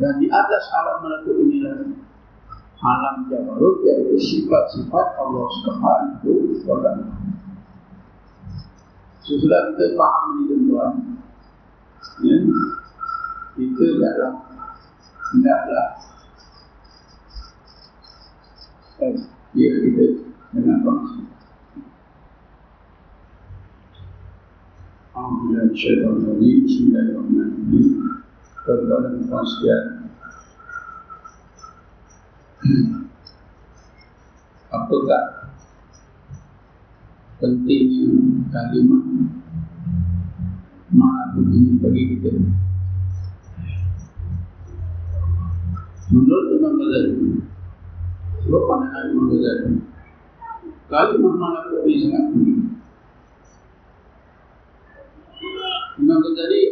Dan 0.00 0.16
di 0.16 0.28
atas 0.32 0.64
alam 0.72 0.96
malaikat 1.04 1.34
inilah 1.36 1.76
alam 2.80 3.28
jabarut 3.28 3.84
yaitu 3.84 4.16
sifat-sifat 4.16 5.06
Allah 5.20 5.46
Subhanahu 5.64 6.28
wa 6.64 6.76
taala. 6.80 7.08
Sesudah 9.20 9.76
kita 9.76 9.94
paham 10.00 10.24
ini 10.42 10.54
tuan, 10.64 10.94
ya, 12.24 12.36
kita 13.54 13.84
dalam 14.00 14.34
hendaklah 15.30 15.88
eh, 19.04 19.14
ya 19.54 19.70
kita 19.70 20.04
dengan 20.50 20.78
bangsa 20.82 21.19
Alhamdulillah 25.20 25.68
syaitan 25.76 26.16
tadi 26.24 26.64
Bismillahirrahmanirrahim 26.64 27.88
Tuan-tuan 28.64 29.00
dan 29.04 29.14
puan 29.28 29.44
sekalian 29.44 29.84
Apakah 34.72 35.24
pentingnya 37.36 38.08
kalimat 38.48 39.04
Ma'atul 40.88 41.52
ini 41.52 41.76
bagi 41.84 42.02
kita 42.16 42.40
Menurut 46.10 46.46
Imam 46.56 46.74
Ghazali, 46.80 47.44
sebab 48.40 48.62
pandangan 48.66 49.04
Imam 49.12 49.30
Ghazali, 49.30 49.78
kalimah 50.90 51.34
malakut 51.38 51.86
ini 51.86 52.08
sangat 52.08 52.24
penting. 52.34 52.69
Imam 56.00 56.16
Ghazali 56.24 56.62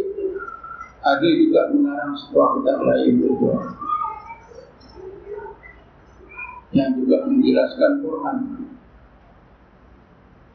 ada 1.05 1.29
juga 1.29 1.61
mengarang 1.77 2.17
sebuah 2.17 2.49
kitab 2.59 2.79
lain 2.81 3.13
juga. 3.21 3.55
Yang 6.73 6.91
juga 7.05 7.17
menjelaskan 7.29 7.93
Quran. 8.01 8.37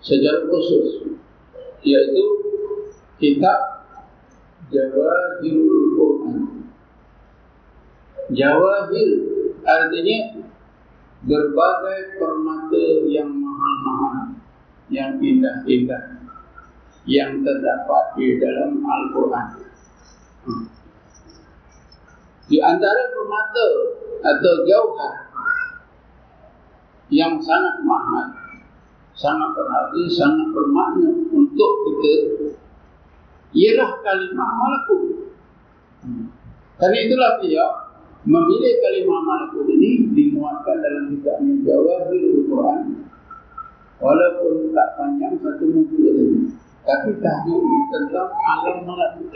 Secara 0.03 0.49
khusus 0.49 1.15
yaitu 1.85 2.25
kitab 3.21 3.85
Jawahirul 4.73 5.87
Quran. 5.93 6.41
Jawahir 8.33 9.09
artinya 9.61 10.19
berbagai 11.23 12.17
permata 12.17 12.85
yang 13.05 13.29
mahal-mahal, 13.37 14.33
yang 14.89 15.21
indah-indah, 15.21 16.12
yang 17.03 17.43
terdapat 17.43 18.03
di 18.15 18.39
dalam 18.39 18.79
Al-Quran. 18.79 19.47
Hmm. 20.47 20.65
Di 22.47 22.57
antara 22.59 23.11
permata 23.11 23.67
atau 24.23 24.53
jauhar 24.67 25.15
yang 27.11 27.39
sangat 27.43 27.83
mahal, 27.83 28.27
sangat 29.15 29.49
berharga, 29.55 30.03
sangat 30.11 30.47
bermakna 30.51 31.11
untuk 31.31 31.71
kita 31.87 32.15
ialah 33.51 33.99
kalimah 33.99 34.51
malakut. 34.55 35.31
Hmm. 36.03 36.31
Karena 36.79 36.97
itulah 37.03 37.31
dia 37.43 37.65
memilih 38.23 38.73
kalimah 38.79 39.21
malakut 39.27 39.67
ini 39.67 40.07
dimuatkan 40.15 40.79
dalam 40.79 41.11
kitabnya 41.11 41.53
Jawahir 41.67 42.23
Al-Quran 42.31 42.81
walaupun 43.99 44.71
tak 44.71 44.89
panjang 44.99 45.35
satu 45.39 45.63
muka 45.67 45.95
saja 45.95 46.62
tapi 46.83 47.11
tahu 47.23 47.57
tentang 47.91 48.29
alam 48.35 48.77
malakut 48.83 49.31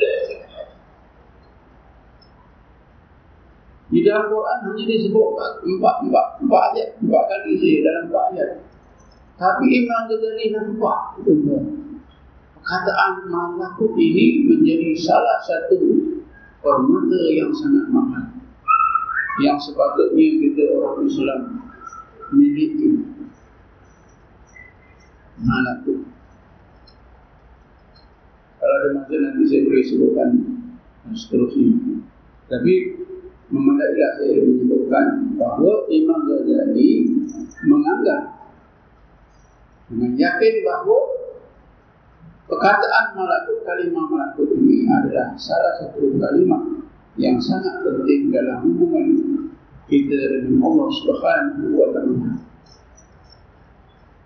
di 3.87 4.03
dalam 4.03 4.27
Quran 4.27 4.57
hanya 4.67 4.83
disebut 4.83 5.27
empat, 5.63 5.95
empat, 6.03 6.27
empat 6.43 6.63
ayat, 6.75 6.89
empat 6.99 7.23
kali 7.23 7.55
saja 7.55 7.79
dalam 7.87 8.03
empat 8.11 8.23
ayat. 8.35 8.49
Tapi 9.37 9.65
Imam 9.69 10.01
Ghazali 10.11 10.45
nampak 10.51 10.99
tuan 11.23 11.65
Perkataan 12.57 13.31
malakut 13.31 13.95
ini 13.95 14.43
menjadi 14.43 14.91
salah 14.99 15.39
satu 15.39 15.79
permata 16.59 17.21
yang 17.31 17.47
sangat 17.55 17.87
mahal. 17.87 18.27
Yang 19.39 19.71
sepatutnya 19.71 20.25
kita 20.35 20.63
orang 20.75 21.07
Islam 21.07 21.41
miliki 22.35 23.07
mana 25.39 25.79
tu 25.87 26.16
kalau 28.67 28.75
ada 28.83 28.89
masa 28.99 29.15
nanti 29.15 29.43
saya 29.47 29.63
boleh 29.63 29.83
sebutkan 29.87 30.29
seterusnya 31.15 31.71
tapi 32.51 32.73
memandailah 33.47 34.11
saya 34.19 34.43
menyebutkan 34.43 35.05
bahawa 35.39 35.87
Imam 35.87 36.19
Ghazali 36.27 36.91
menganggap 37.63 38.23
dengan 39.87 40.19
yakin 40.19 40.53
bahawa 40.67 40.99
perkataan 42.51 43.05
malakut 43.15 43.63
kalimah 43.63 44.05
malakut 44.11 44.51
ini 44.51 44.83
adalah 44.83 45.31
salah 45.39 45.79
satu 45.79 46.11
kalimah 46.19 46.83
yang 47.15 47.39
sangat 47.39 47.87
penting 47.87 48.35
dalam 48.35 48.67
hubungan 48.67 49.07
kita 49.87 50.43
dengan 50.43 50.59
Allah 50.67 50.89
Subhanahu 50.91 51.71
wa 51.71 51.87
taala. 51.95 52.31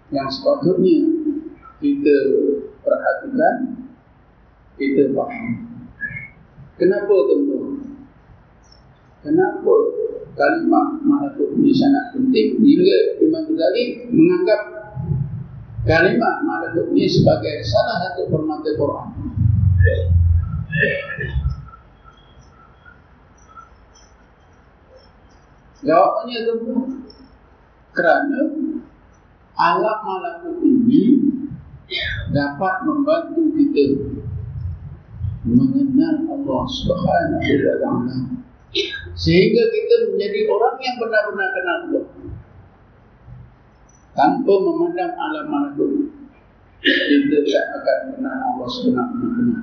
Yang 0.10 0.30
sepatutnya 0.42 0.98
kita 1.78 2.18
perhatikan, 2.82 3.81
kita 4.82 5.14
faham. 5.14 5.70
Kenapa 6.82 7.14
tentu? 7.30 7.78
Kenapa 9.22 9.74
kalimat 10.34 10.98
malakut 11.06 11.54
ini 11.62 11.70
sangat 11.70 12.18
penting? 12.18 12.58
Hingga 12.58 13.22
Imam 13.22 13.46
Ghazali 13.54 14.10
menganggap 14.10 14.62
kalimat 15.86 16.42
malakut 16.42 16.90
ini 16.98 17.06
sebagai 17.06 17.62
salah 17.62 18.10
satu 18.10 18.26
permata 18.34 18.74
Quran. 18.74 19.10
Jawabannya 25.82 26.40
tentu 26.46 26.74
kerana 27.94 28.42
alam 29.54 30.00
malakut 30.02 30.58
ini 30.66 31.22
dapat 32.34 32.74
membantu 32.88 33.42
kita 33.54 33.86
mengenal 35.42 36.16
Allah 36.30 36.64
Subhanahu 36.70 37.42
wa 37.42 37.76
taala. 37.82 38.16
Sehingga 39.18 39.64
kita 39.68 39.96
menjadi 40.14 40.48
orang 40.48 40.76
yang 40.80 40.96
benar-benar 41.02 41.50
kenal 41.58 41.78
Allah. 41.90 42.06
Tanpa 44.12 44.54
memandang 44.60 45.14
alam 45.16 45.46
malakut 45.48 46.12
kita 46.82 47.38
tidak 47.46 47.66
akan 47.78 47.98
kenal 48.18 48.38
Allah 48.38 48.70
taala 48.70 49.60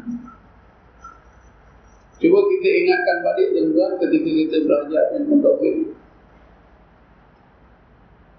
Cuba 2.18 2.40
kita 2.50 2.68
ingatkan 2.82 3.16
balik 3.22 3.46
tuan-tuan 3.54 3.92
ketika 4.02 4.30
kita 4.34 4.56
belajar 4.66 5.04
ilmu 5.22 5.38
tauhid. 5.38 5.76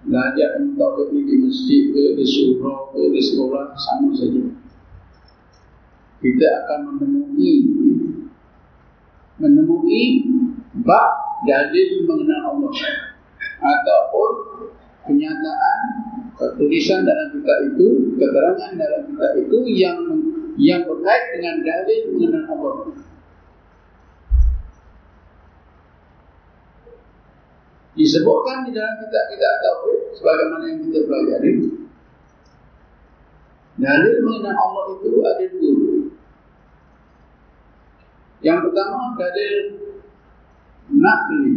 Belajar 0.04 0.60
tauhid 0.76 1.08
ini 1.16 1.22
di 1.24 1.36
masjid 1.48 1.82
ke 1.88 2.02
di 2.12 2.26
surau 2.28 2.92
ke 2.92 3.08
di 3.08 3.20
sekolah 3.24 3.72
sama 3.80 4.12
saja 4.12 4.52
kita 6.20 6.46
akan 6.64 7.00
menemui 7.00 7.54
menemui 9.40 10.04
bab 10.84 11.40
dalil 11.48 12.04
mengenal 12.04 12.56
Allah. 12.56 12.72
Ataupun 13.60 14.32
kenyataan 15.08 15.80
tulisan 16.56 17.04
dalam 17.04 17.32
kitab 17.36 17.58
itu 17.72 18.16
keterangan 18.16 18.72
dalam 18.76 19.02
kitab 19.08 19.32
itu 19.36 19.58
yang 19.72 19.98
yang 20.60 20.84
berkait 20.84 21.24
dengan 21.36 21.64
dalil 21.64 22.00
mengenal 22.16 22.44
Allah. 22.52 22.74
Disebutkan 27.96 28.64
di 28.64 28.70
dalam 28.72 28.96
kitab-kitab 29.02 29.54
tauhid 29.60 30.00
sebagaimana 30.16 30.64
yang 30.72 30.80
kita 30.88 31.00
pelajari. 31.04 31.52
Dalil 33.80 34.14
mengenai 34.20 34.56
Allah 34.56 34.84
itu 34.96 35.08
ada 35.24 35.44
dua 35.56 35.89
yang 38.40 38.64
pertama 38.64 39.16
dalil 39.20 39.56
nakli 40.88 41.52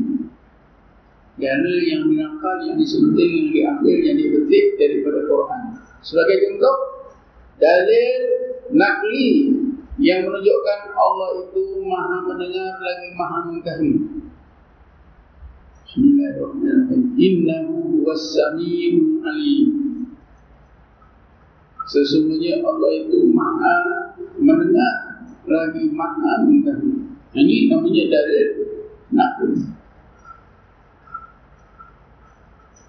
dalil 1.40 1.78
yang 1.82 2.04
dinakal 2.12 2.56
yang 2.68 2.76
disunting 2.76 3.52
yang 3.56 3.80
diambil 3.80 3.98
yang 4.04 4.18
dipetik 4.20 4.66
daripada 4.76 5.20
Quran 5.26 5.62
sebagai 6.04 6.38
contoh 6.48 6.78
dalil 7.58 8.20
nakli 8.76 9.30
yang 10.02 10.26
menunjukkan 10.28 10.80
Allah 10.98 11.30
itu 11.48 11.64
maha 11.88 12.18
mendengar 12.28 12.74
lagi 12.82 13.08
maha 13.16 13.38
mengetahui 13.48 13.94
Bismillahirrahmanirrahim. 15.94 17.14
Innahu 17.22 18.02
was-sami'ul 18.02 19.22
alim. 19.22 19.70
Sesungguhnya 21.86 22.66
Allah 22.66 22.90
itu 22.98 23.30
Maha 23.30 23.78
mendengar 24.42 25.13
lagi 25.48 25.84
Maha 25.92 26.48
mengetahui. 26.48 27.12
Ini 27.34 27.56
namanya 27.72 28.04
dalil 28.14 28.48
nakul. 29.10 29.52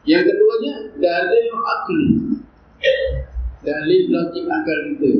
Yang 0.04 0.22
keduanya 0.28 0.74
dalil 1.00 1.46
akli. 1.56 2.06
Dalil 3.64 4.02
logik 4.12 4.44
akal 4.44 4.78
kita. 4.92 5.10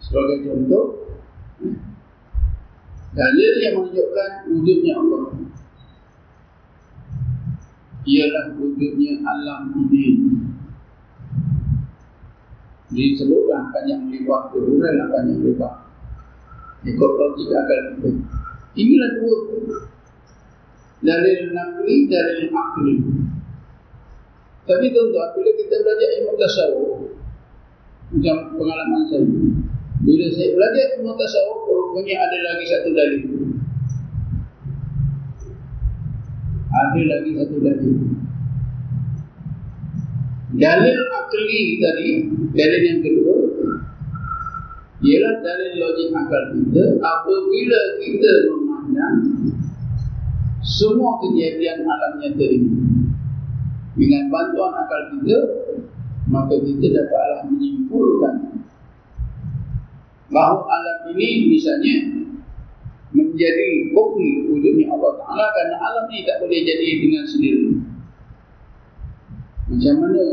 Sebagai 0.00 0.48
contoh, 0.48 1.08
Dalil 3.18 3.52
yang 3.58 3.74
menunjukkan 3.82 4.30
wujudnya 4.52 4.94
Allah 4.94 5.32
Ialah 8.06 8.46
wujudnya 8.54 9.12
alam 9.26 9.74
ini 9.74 10.06
Disebutlah 12.88 13.68
panjang 13.68 14.08
lebar 14.08 14.48
Kemudian 14.48 15.12
panjang 15.12 15.40
lebar 15.44 15.74
Ikut 16.88 17.12
logik 17.20 17.52
akal 17.52 17.78
kita 18.00 18.10
Inilah 18.78 19.10
dua. 19.18 19.38
Dalil 20.98 21.54
nakli, 21.54 21.96
dalil 22.10 22.48
akli. 22.50 22.94
Tapi 24.64 24.86
tuan-tuan 24.88 25.28
Bila 25.36 25.50
kita 25.52 25.76
belajar 25.84 26.08
ilmu 26.20 26.32
tasawuf 26.40 27.00
Macam 28.08 28.36
pengalaman 28.56 29.02
saya 29.12 29.28
Bila 30.00 30.26
saya 30.32 30.48
belajar 30.56 30.84
ilmu 30.96 31.12
tasawuf 31.12 31.60
Rupanya 31.68 32.14
ada 32.20 32.38
lagi 32.44 32.64
satu 32.68 32.90
dalil. 32.92 33.22
Ada 36.68 37.00
lagi 37.00 37.30
satu 37.32 37.56
dalil 37.64 38.27
Dalil 40.48 41.00
akli 41.12 41.76
tadi 41.76 42.08
Dalil 42.56 42.82
yang 42.88 43.00
kedua 43.04 43.36
Ialah 45.04 45.34
dalil 45.44 45.72
logik 45.76 46.08
akal 46.16 46.44
kita 46.56 46.84
Apabila 47.04 47.80
kita 48.00 48.32
memandang 48.48 49.18
Semua 50.64 51.20
kejadian 51.20 51.84
alam 51.84 52.12
nyata 52.16 52.46
ini 52.48 52.72
Dengan 53.92 54.24
bantuan 54.32 54.72
akal 54.72 55.02
kita 55.20 55.38
Maka 56.32 56.54
kita 56.64 56.96
dapatlah 56.96 57.40
menyimpulkan 57.52 58.64
Bahawa 60.32 60.64
alam 60.64 60.98
ini 61.12 61.52
misalnya 61.52 62.24
Menjadi 63.12 63.92
bukti 63.92 64.48
wujudnya 64.48 64.96
Allah 64.96 65.12
Ta'ala 65.20 65.44
Kerana 65.52 65.76
alam 65.76 66.04
ini 66.08 66.24
tak 66.24 66.40
boleh 66.40 66.60
jadi 66.64 66.88
dengan 67.04 67.24
sendiri 67.28 67.87
macam 69.68 69.94
mana 70.00 70.24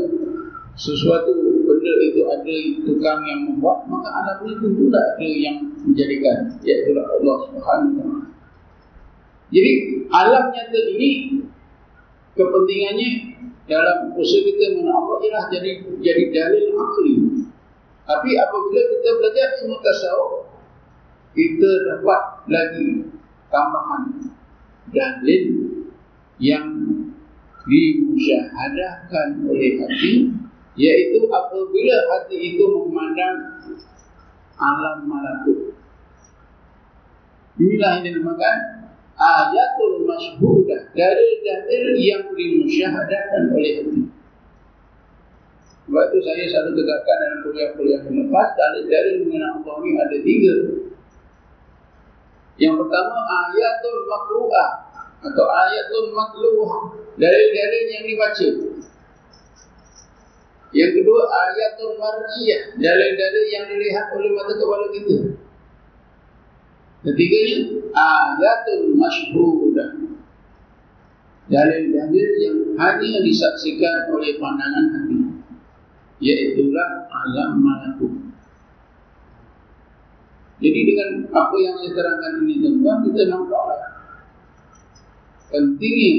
sesuatu 0.76 1.32
benda 1.64 1.92
itu 2.04 2.20
ada 2.24 2.56
tukang 2.84 3.20
yang 3.24 3.40
membuat 3.48 3.84
maka 3.88 4.08
alam 4.08 4.36
ini 4.44 4.54
tentulah 4.60 5.04
ada 5.16 5.28
yang 5.28 5.56
menjadikan 5.84 6.56
iaitu 6.64 6.92
Allah 6.96 7.36
Subhanahu 7.48 8.00
Wa 8.00 8.20
Jadi 9.52 9.72
alam 10.08 10.44
nyata 10.52 10.80
ini 10.96 11.10
kepentingannya 12.36 13.10
dalam 13.66 14.12
usaha 14.14 14.40
kita 14.44 14.78
mengenal 14.78 15.16
Allah 15.16 15.44
jadi 15.52 15.70
jadi 16.00 16.24
dalil 16.30 16.64
akli. 16.76 17.14
Tapi 18.06 18.30
apabila 18.38 18.82
kita 18.86 19.10
belajar 19.18 19.48
ilmu 19.64 19.76
tasawuf 19.82 20.46
kita 21.34 21.70
dapat 21.84 22.22
lagi 22.48 22.88
tambahan 23.50 24.02
dalil 24.94 25.44
yang 26.38 26.66
dimusyahadahkan 28.16 29.28
oleh 29.44 29.76
hati 29.84 30.32
yaitu 30.76 31.20
apabila 31.28 31.96
hati 32.12 32.36
itu 32.56 32.64
memandang 32.64 33.38
alam 34.56 35.04
malakut. 35.04 35.76
Inilah 37.60 38.00
yang 38.00 38.04
dinamakan 38.12 38.56
ayatul 39.16 40.04
masyhudah 40.08 40.92
dalil-dalil 40.96 41.84
yang 42.00 42.24
dimusyahadahkan 42.32 43.42
oleh 43.52 43.72
hati. 43.84 44.00
Itu 45.86 46.18
saya 46.24 46.44
selalu 46.50 46.82
tegakkan 46.82 47.16
dalam 47.20 47.38
kuliah-kuliah 47.46 48.00
yang 48.08 48.16
lepas 48.26 48.48
dalil-dalil 48.56 49.14
mengenai 49.28 49.50
Allah 49.60 49.76
ini 49.84 49.90
ada 50.00 50.18
tiga. 50.24 50.54
Yang 52.56 52.74
pertama 52.80 53.16
ayatul 53.28 54.00
makru'ah 54.08 54.85
atau 55.32 55.46
ayatul 55.46 56.10
matluh 56.14 56.70
dalil-dalil 57.16 57.84
yang 57.90 58.04
dibaca. 58.06 58.48
Yang 60.76 60.92
kedua 61.00 61.22
ayatul 61.24 61.94
marjiyah 61.96 62.62
dalil-dalil 62.76 63.44
yang 63.48 63.64
dilihat 63.70 64.06
oleh 64.12 64.30
mata 64.36 64.52
kepala 64.54 64.86
kita. 64.92 65.16
Ketiganya 67.06 67.58
ayatul 67.94 68.98
masyhudah 68.98 69.90
dalil-dalil 71.46 72.30
yang 72.42 72.56
hanya 72.74 73.18
disaksikan 73.22 74.10
oleh 74.10 74.34
pandangan 74.42 74.86
hati. 74.90 75.18
Iaitulah 76.16 77.06
alam 77.12 77.60
malakut. 77.60 78.26
Jadi 80.56 80.80
dengan 80.88 81.28
apa 81.36 81.56
yang 81.60 81.76
saya 81.76 81.92
terangkan 81.92 82.32
ini 82.48 82.64
tuan-tuan 82.64 82.98
kita 83.04 83.22
nampaklah 83.28 84.05
pentingnya 85.50 86.14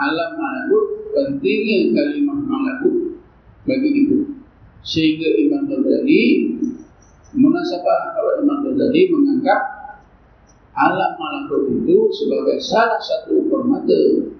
alam 0.00 0.30
malakut, 0.38 0.86
pentingnya 1.12 1.92
kalimah 1.92 2.40
malakut 2.46 3.20
bagi 3.68 3.90
itu. 4.06 4.18
Sehingga 4.80 5.28
Imam 5.36 5.68
Ghazali 5.68 6.56
munasabah 7.36 8.16
kalau 8.16 8.32
Imam 8.40 8.64
Ghazali 8.64 9.12
menganggap 9.12 9.60
alam 10.72 11.12
malakut 11.20 11.68
itu 11.68 11.98
sebagai 12.16 12.58
salah 12.64 12.96
satu 12.96 13.44
permata 13.52 14.30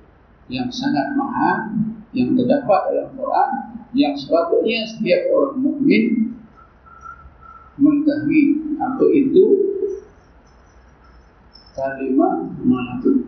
yang 0.49 0.66
sangat 0.73 1.14
mahal 1.14 1.77
yang 2.16 2.35
terdapat 2.35 2.81
dalam 2.91 3.11
Quran 3.14 3.51
yang 3.95 4.14
sepatutnya 4.14 4.87
setiap 4.87 5.31
orang 5.35 5.59
mukmin 5.62 6.05
mengetahui 7.79 8.43
apa 8.79 9.05
itu 9.14 9.45
kalimah 11.81 12.45
malakut. 12.61 13.24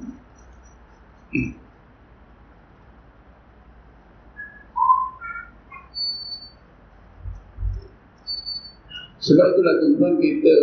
Sebab 9.23 9.47
itulah 9.55 9.75
tuan 9.97 10.15
kita 10.19 10.57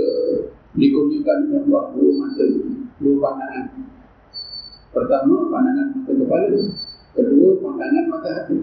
dikurniakan 0.77 1.37
dengan 1.47 1.63
Allah 1.71 1.83
dua 1.95 2.11
mata, 2.21 2.45
dua 3.01 3.15
pandangan. 3.17 3.65
Pertama, 4.93 5.47
pandangan 5.47 5.87
mata 5.95 6.11
kepala. 6.11 6.59
Kedua, 7.15 7.49
pandangan 7.63 8.05
mata 8.11 8.29
hati. 8.35 8.57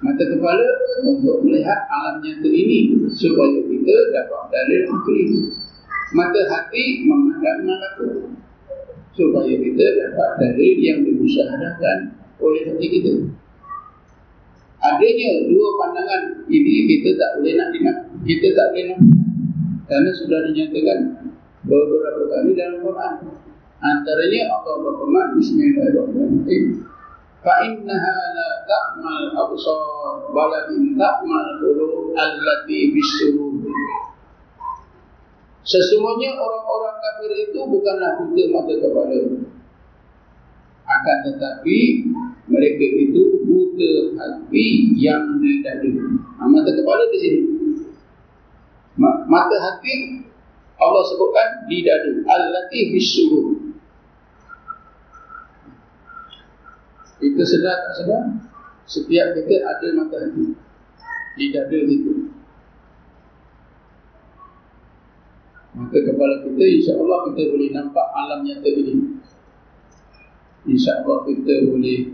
Mata 0.00 0.24
kepala 0.24 0.68
untuk 1.04 1.44
melihat 1.44 1.84
alam 1.92 2.24
nyata 2.24 2.48
ini 2.48 2.96
supaya 3.12 3.60
kita 3.60 3.96
dapat 4.16 4.42
dalil 4.48 4.82
akli 4.88 5.24
mata 6.10 6.42
hati 6.50 7.06
memandang 7.06 7.60
malakut 7.66 8.34
supaya 9.14 9.52
kita 9.52 9.86
dapat 10.00 10.28
dalil 10.42 10.74
yang 10.78 10.98
dimusyahadahkan 11.06 11.98
oleh 12.40 12.62
hati 12.66 12.86
kita. 12.88 13.12
Adanya 14.80 15.30
dua 15.44 15.68
pandangan. 15.76 16.22
Ini 16.48 16.74
kita 16.88 17.20
tak 17.20 17.30
boleh 17.38 17.52
nak 17.52 17.68
ingat. 17.76 17.96
Kita 18.24 18.48
tak 18.56 18.66
boleh 18.72 18.84
nak 18.90 19.00
kerana 19.90 20.10
sudah 20.14 20.38
dinyatakan 20.46 20.98
beberapa 21.66 22.22
kali 22.30 22.54
dalam 22.54 22.78
Quran. 22.78 23.14
Antaranya 23.82 24.54
Allah 24.54 24.86
berfirman 24.86 25.28
bismillahirrahmanirrahim. 25.34 26.86
Fa 27.42 27.58
innaha 27.66 28.16
la 28.38 28.50
ta'mal 28.70 29.34
absar 29.34 30.30
walakin 30.30 30.94
ta'mal 30.94 31.46
qulub 31.58 32.14
allati 32.14 32.94
bisurur 32.94 33.49
Sesungguhnya 35.60 36.40
orang-orang 36.40 36.96
kafir 37.04 37.30
itu 37.36 37.60
bukanlah 37.60 38.16
buta 38.16 38.44
mata 38.48 38.74
kepala. 38.80 39.18
Akan 40.88 41.18
tetapi 41.28 41.78
mereka 42.48 42.84
itu 42.96 43.44
buta 43.44 43.92
hati 44.16 44.66
yang 44.96 45.36
di 45.38 45.60
dada. 45.60 45.88
Ha, 46.40 46.42
mata 46.48 46.70
kepala 46.72 47.04
di 47.12 47.18
sini. 47.20 47.40
Mata 49.00 49.56
hati 49.60 50.24
Allah 50.80 51.02
sebutkan 51.12 51.68
di 51.68 51.84
dada. 51.84 52.10
Al-Latif 52.24 52.84
bisuruh. 52.96 53.48
Kita 57.20 57.44
sedar 57.44 57.76
tak 57.84 57.94
sedar? 58.00 58.24
Setiap 58.88 59.36
kita 59.36 59.60
ada 59.60 59.88
mata 59.92 60.16
hati. 60.24 60.56
Di 61.36 61.52
itu. 61.52 62.19
Maka 65.70 66.02
kepala 66.02 66.42
kita 66.42 66.64
insya 66.66 66.92
Allah 66.98 67.30
kita 67.30 67.54
boleh 67.54 67.70
nampak 67.70 68.06
alam 68.10 68.42
nyata 68.42 68.68
ini. 68.74 68.94
Insya 70.66 70.98
Allah 71.02 71.22
kita 71.30 71.70
boleh 71.70 72.10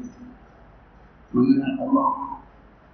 mengenal 1.33 1.75
Allah 1.89 2.11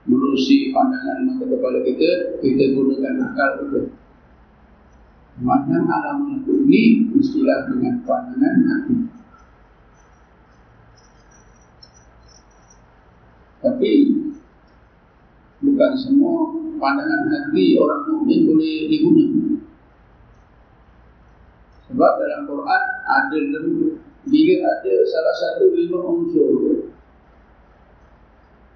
menerusi 0.06 0.70
pandangan 0.70 1.26
mata 1.26 1.44
kepala 1.50 1.82
kita 1.82 2.38
kita 2.38 2.78
gunakan 2.78 3.14
akal 3.26 3.50
kita. 3.66 3.80
Mana 5.42 5.82
alam 5.82 6.30
nyata 6.30 6.52
ini 6.54 7.10
mestilah 7.10 7.66
dengan 7.66 7.98
pandangan 8.06 8.56
hati. 8.70 8.96
Tapi 13.66 13.92
bukan 15.58 15.92
semua 15.98 16.54
pandangan 16.78 17.22
hati 17.34 17.74
orang 17.82 18.02
mukmin 18.14 18.46
boleh 18.46 18.86
digunakan 18.86 19.42
Sebab 21.92 22.12
dalam 22.24 22.48
Quran 22.48 22.82
ada 23.04 23.38
bila 24.24 24.54
ada 24.64 24.92
salah 25.12 25.34
satu 25.36 25.76
lima 25.76 26.00
unsur. 26.08 26.88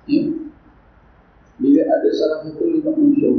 Ya. 0.05 0.23
Bila 1.57 1.83
ada 1.89 2.09
salah 2.13 2.45
satu 2.45 2.61
lima 2.69 2.93
unsur. 2.93 3.35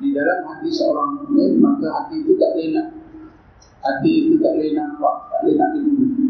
Di 0.00 0.08
dalam 0.16 0.38
hati 0.48 0.68
seorang 0.72 1.20
mukmin 1.20 1.60
maka 1.60 1.86
hati 1.92 2.24
itu 2.24 2.32
tak 2.40 2.56
boleh 2.56 2.68
nak 2.72 2.88
hati 3.84 4.12
itu 4.24 4.40
tak 4.40 4.56
boleh 4.56 4.72
nampak, 4.72 5.16
tak 5.28 5.38
boleh 5.44 5.54
nak 5.60 5.68
diguna. 5.76 6.26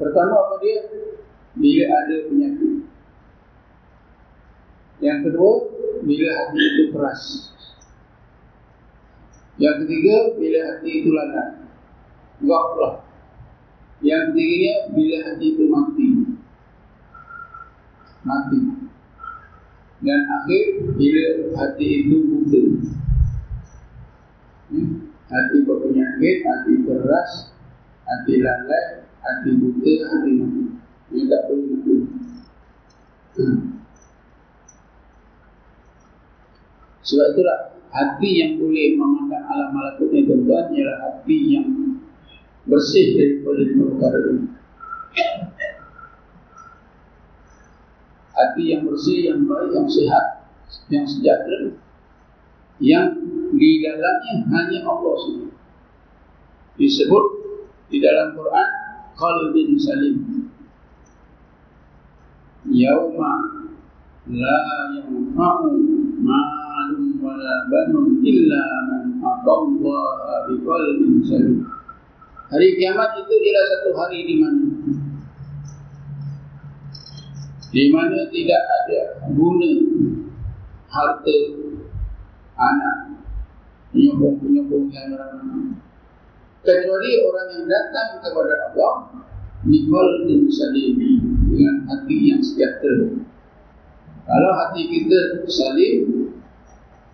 Pertama 0.00 0.34
apa 0.40 0.54
dia? 0.64 0.78
Bila 1.52 1.84
ada 1.84 2.16
penyakit. 2.32 2.74
Yang 5.04 5.18
kedua, 5.28 5.52
bila 6.00 6.28
hati 6.32 6.60
itu 6.64 6.82
keras. 6.96 7.55
Yang 9.56 9.76
ketiga, 9.84 10.16
bila 10.36 10.60
hati 10.68 10.90
itu 11.00 11.10
lalai. 11.16 11.64
Gaflah. 12.44 12.94
Yang 14.04 14.22
ketiganya, 14.32 14.74
bila 14.92 15.16
hati 15.24 15.46
itu 15.56 15.64
mati. 15.72 16.08
Mati. 18.20 18.58
Dan 20.04 20.20
akhir, 20.28 20.64
bila 21.00 21.24
hati 21.56 21.88
itu 22.04 22.16
buta. 22.28 22.62
Hmm? 24.68 24.88
Hati 25.26 25.56
berpenyakit, 25.64 26.36
hati 26.44 26.72
keras, 26.84 27.30
hati 28.04 28.34
lalai, 28.44 29.08
hati 29.24 29.50
buta, 29.56 29.92
hati 30.12 30.30
mati. 30.36 30.62
Ini 31.16 31.22
tak 31.32 31.42
mati. 31.48 31.94
Hmm. 33.40 33.56
Sebab 37.06 37.26
itulah 37.32 37.75
hati 37.96 38.30
yang 38.44 38.52
boleh 38.60 38.92
memandang 39.00 39.44
alam 39.48 39.72
malakut 39.72 40.12
ini 40.12 40.28
tuan 40.28 40.68
ialah 40.76 40.96
hati 41.00 41.38
yang 41.56 41.68
bersih 42.68 43.16
daripada 43.16 43.60
lima 43.64 43.84
perkara 43.96 44.18
ini. 44.28 44.44
Hati 48.36 48.62
yang 48.68 48.82
bersih, 48.84 49.32
yang 49.32 49.48
baik, 49.48 49.72
yang 49.72 49.88
sehat, 49.88 50.44
yang 50.92 51.08
sejahtera, 51.08 51.72
yang 52.84 53.16
di 53.56 53.70
dalamnya 53.80 54.34
hanya 54.52 54.78
Allah 54.84 55.14
sahaja. 55.24 55.48
Disebut 56.76 57.24
di 57.88 58.04
dalam 58.04 58.36
Quran 58.36 58.68
qalbin 59.16 59.80
salim. 59.80 60.16
Yauma 62.68 63.32
la 64.28 64.58
ma 65.32 65.50
wala 67.36 67.68
banun 67.68 68.24
illa 68.24 68.64
man 68.88 69.04
atallaha 69.20 70.48
biqalbin 70.48 71.20
salim. 71.28 71.68
Hari 72.48 72.68
kiamat 72.80 73.20
itu 73.20 73.34
ialah 73.36 73.64
satu 73.68 73.90
hari 73.92 74.24
di 74.24 74.34
mana 74.40 74.64
di 77.76 77.84
mana 77.92 78.24
tidak 78.32 78.62
ada 78.64 79.00
guna 79.36 79.72
harta 80.88 81.38
anak 82.56 83.20
penyokong-penyokong 83.92 84.88
yang 84.88 85.12
ramai 85.12 85.76
kecuali 86.64 87.10
orang 87.20 87.48
yang 87.52 87.64
datang 87.68 88.24
kepada 88.24 88.54
Allah 88.72 88.94
Nikol 89.66 90.24
bin 90.24 90.48
Salim 90.48 90.96
dengan 91.52 91.84
hati 91.90 92.16
yang 92.32 92.40
sejahtera. 92.40 93.18
Kalau 94.26 94.52
hati 94.58 94.82
kita 94.90 95.46
salim, 95.46 96.34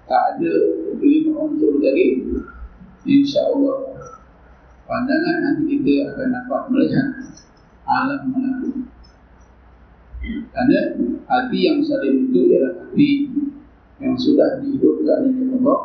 tak 0.07 0.23
ada. 0.39 0.55
Lima 0.99 1.33
unsur 1.47 1.79
tadi 1.83 2.23
insyaAllah. 3.07 3.99
Pandangan 4.87 5.37
hati 5.47 5.65
kita 5.67 6.13
akan 6.13 6.29
dapat 6.31 6.63
melihat 6.71 7.09
alam 7.87 8.21
malakut 8.31 8.93
kerana 10.23 10.95
hati 11.27 11.59
yang 11.67 11.83
saling 11.83 12.31
itu 12.31 12.55
ialah 12.55 12.73
hati 12.87 13.11
yang 13.99 14.15
sudah 14.15 14.63
dihidupkan 14.63 15.35
oleh 15.35 15.51
Allah. 15.59 15.81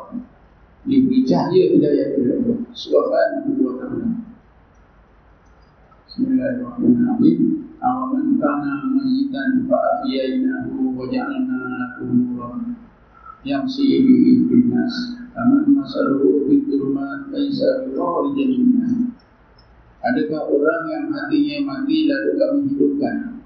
Diberi 0.87 1.25
cahaya 1.27 1.73
hidayah 1.73 2.07
oleh 2.15 2.31
Allah. 2.37 2.57
Subhanahu 2.71 3.59
wa 3.59 3.73
ta'ala. 3.81 4.07
Bismillahirrahmanirrahim. 6.07 7.39
Awaman 7.77 8.41
kana 8.41 8.73
mayitan 8.93 9.65
fa'afiyaynahu 9.69 10.95
wa 10.97 11.05
ja'alna 11.09 11.76
يمشي 13.46 13.90
به 14.06 14.24
في 14.48 14.54
الناس 14.54 14.96
فمن 15.34 15.62
مثله 15.74 16.22
في 16.46 16.52
الظلمات 16.54 17.20
ليس 17.34 17.60
بخارج 17.86 18.36
منها 18.36 18.90
Adakah 20.02 20.50
orang 20.50 20.82
yang 20.90 21.06
hatinya 21.14 21.56
mati 21.62 22.10
lalu 22.10 22.34
kami 22.34 22.74
hidupkan? 22.74 23.38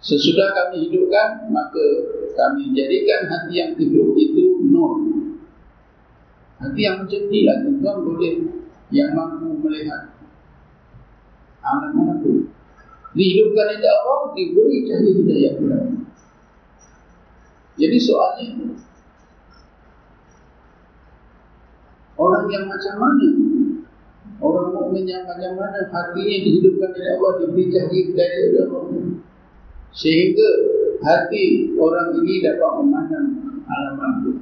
Sesudah 0.00 0.56
kami 0.56 0.88
hidupkan, 0.88 1.52
maka 1.52 1.84
kami 2.32 2.72
jadikan 2.72 3.28
hati 3.28 3.60
yang 3.60 3.76
hidup 3.76 4.16
itu 4.16 4.64
nur. 4.72 5.04
Hati 6.64 6.80
yang 6.80 7.04
macam 7.04 7.28
inilah 7.28 7.56
tuan 7.76 7.96
boleh 8.08 8.34
yang 8.88 9.12
mampu 9.12 9.52
melihat 9.60 10.16
alam 11.60 11.92
mana 11.92 12.24
pun. 12.24 12.48
Dihidupkan 13.12 13.68
oleh 13.68 13.84
Allah, 13.84 14.32
diberi 14.32 14.88
cahaya 14.88 15.10
hidayah 15.12 15.52
kepada 15.60 15.76
Allah. 15.76 16.01
jadi 17.79 17.97
soalnya 17.97 18.47
Orang 22.13 22.45
yang 22.49 22.65
macam 22.69 22.95
mana 23.01 23.27
Orang 24.37 24.67
mukmin 24.75 25.09
yang 25.09 25.25
macam 25.25 25.57
mana 25.57 25.89
Hatinya 25.89 26.37
dihidupkan 26.43 26.93
oleh 26.93 27.11
Allah 27.17 27.31
Diberi 27.41 27.63
cahaya 27.73 28.01
dari 28.13 28.57
Allah 28.61 28.83
Sehingga 29.93 30.49
hati 31.03 31.75
orang 31.75 32.15
ini 32.23 32.39
dapat 32.39 32.71
memandang 32.79 33.27
alam. 33.67 34.39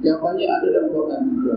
Yang 0.00 0.18
banyak 0.20 0.48
ada 0.48 0.66
dalam 0.72 0.88
Quran 0.96 1.22
juga. 1.36 1.56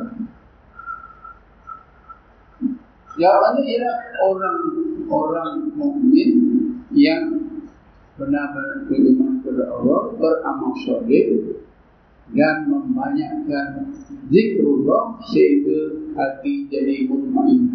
Yang 3.15 3.35
banyak 3.39 3.65
ialah 3.65 3.97
orang 4.25 4.59
orang 5.07 5.51
mukmin 5.79 6.29
yang 6.91 7.42
benar-benar 8.13 8.85
beriman 8.85 9.41
kepada 9.41 9.73
Allah, 9.73 10.13
beramal 10.13 10.73
soleh 10.85 11.57
dan 12.33 12.69
membanyakkan 12.69 13.89
zikrullah 14.29 15.17
sehingga 15.33 16.13
hati 16.13 16.69
jadi 16.69 17.09
mutmain. 17.09 17.73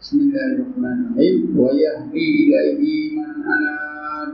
Bismillahirrahmanirrahim. 0.00 1.54
Wa 1.54 1.70
yahdi 1.70 2.24
ilaihi 2.48 3.20
man 3.20 3.32
anad. 3.44 4.30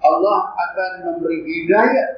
Allah 0.00 0.40
akan 0.58 0.92
memberi 1.06 1.38
hidayah 1.44 2.08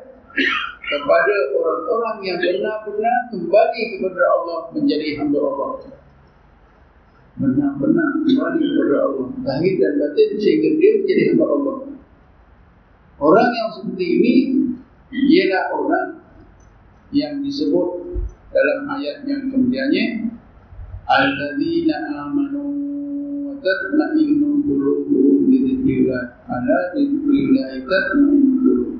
kepada 0.82 1.36
orang-orang 1.56 2.16
yang 2.24 2.38
benar-benar 2.40 3.18
kembali 3.30 3.82
kepada 3.96 4.22
Allah 4.38 4.58
menjadi 4.74 5.08
hamba 5.20 5.38
Allah 5.40 6.01
benar-benar 7.40 8.08
kembali 8.24 8.64
kepada 8.64 8.96
Allah. 9.08 9.28
Lahir 9.44 9.74
dan 9.80 9.92
batin 10.00 10.30
sehingga 10.36 10.70
dia 10.76 10.90
menjadi 11.00 11.22
hamba 11.32 11.46
Allah. 11.48 11.76
Orang 13.22 13.50
yang 13.54 13.68
seperti 13.78 14.06
ini 14.18 14.34
ialah 15.12 15.64
orang 15.78 16.08
yang 17.12 17.44
disebut 17.44 17.88
dalam 18.52 18.88
ayat 18.98 19.24
yang 19.28 19.48
kemudiannya 19.52 20.32
alladzina 21.08 21.96
amanu 22.24 22.64
wa 23.48 23.54
tatma'innu 23.60 24.64
qulubuhum 24.64 25.48
bi 25.48 25.56
dzikrillah 25.60 26.24
ala 26.48 26.78
dzikrillah 26.96 27.68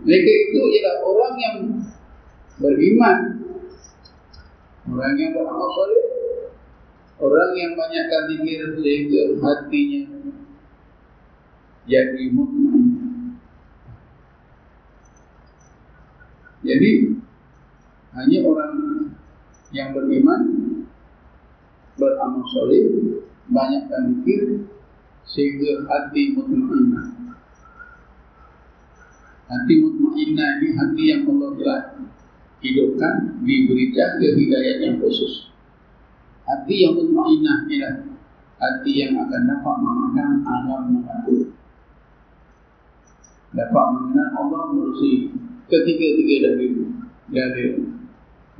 mereka 0.03 0.31
itu 0.35 0.61
ialah 0.61 0.97
orang 1.07 1.35
yang 1.39 1.57
beriman. 2.59 3.19
Orang 4.83 5.15
yang 5.15 5.31
beramal 5.31 5.71
soleh 5.79 6.22
Orang 7.23 7.55
yang 7.55 7.79
banyakkan 7.79 8.35
zikir 8.35 8.83
sehingga 8.83 9.23
hatinya 9.39 10.03
jadi 11.87 12.25
mutmain. 12.35 12.87
Jadi 16.67 16.91
hanya 18.19 18.39
orang 18.43 18.75
yang 19.71 19.95
beriman 19.95 20.43
beramal 21.95 22.43
soleh 22.51 22.91
banyakkan 23.47 24.19
zikir 24.19 24.67
sehingga 25.23 25.87
hati 25.87 26.35
mutmainah. 26.35 27.07
Hati 29.47 29.75
mutmainah 29.79 30.51
ini 30.59 30.69
hati 30.75 31.03
yang 31.07 31.23
Allah 31.31 31.51
telah 31.55 31.83
hidupkan 32.59 33.47
diberi 33.47 33.95
jaga 33.95 34.29
hidayah 34.35 34.77
yang 34.91 34.99
khusus. 34.99 35.52
Hati 36.53 36.85
yang 36.85 37.01
mutmainah 37.01 37.65
ialah 37.65 38.13
hati 38.61 38.93
yang 38.93 39.17
akan 39.25 39.43
dapat 39.49 39.77
memandang 39.81 40.45
alam 40.45 40.83
malakut. 41.01 41.49
dapat 43.53 43.85
mengenal 43.97 44.29
Allah 44.37 44.63
melalui 44.73 45.33
ketiga-tiga 45.69 46.37
dari 46.53 46.67
dari 47.33 47.65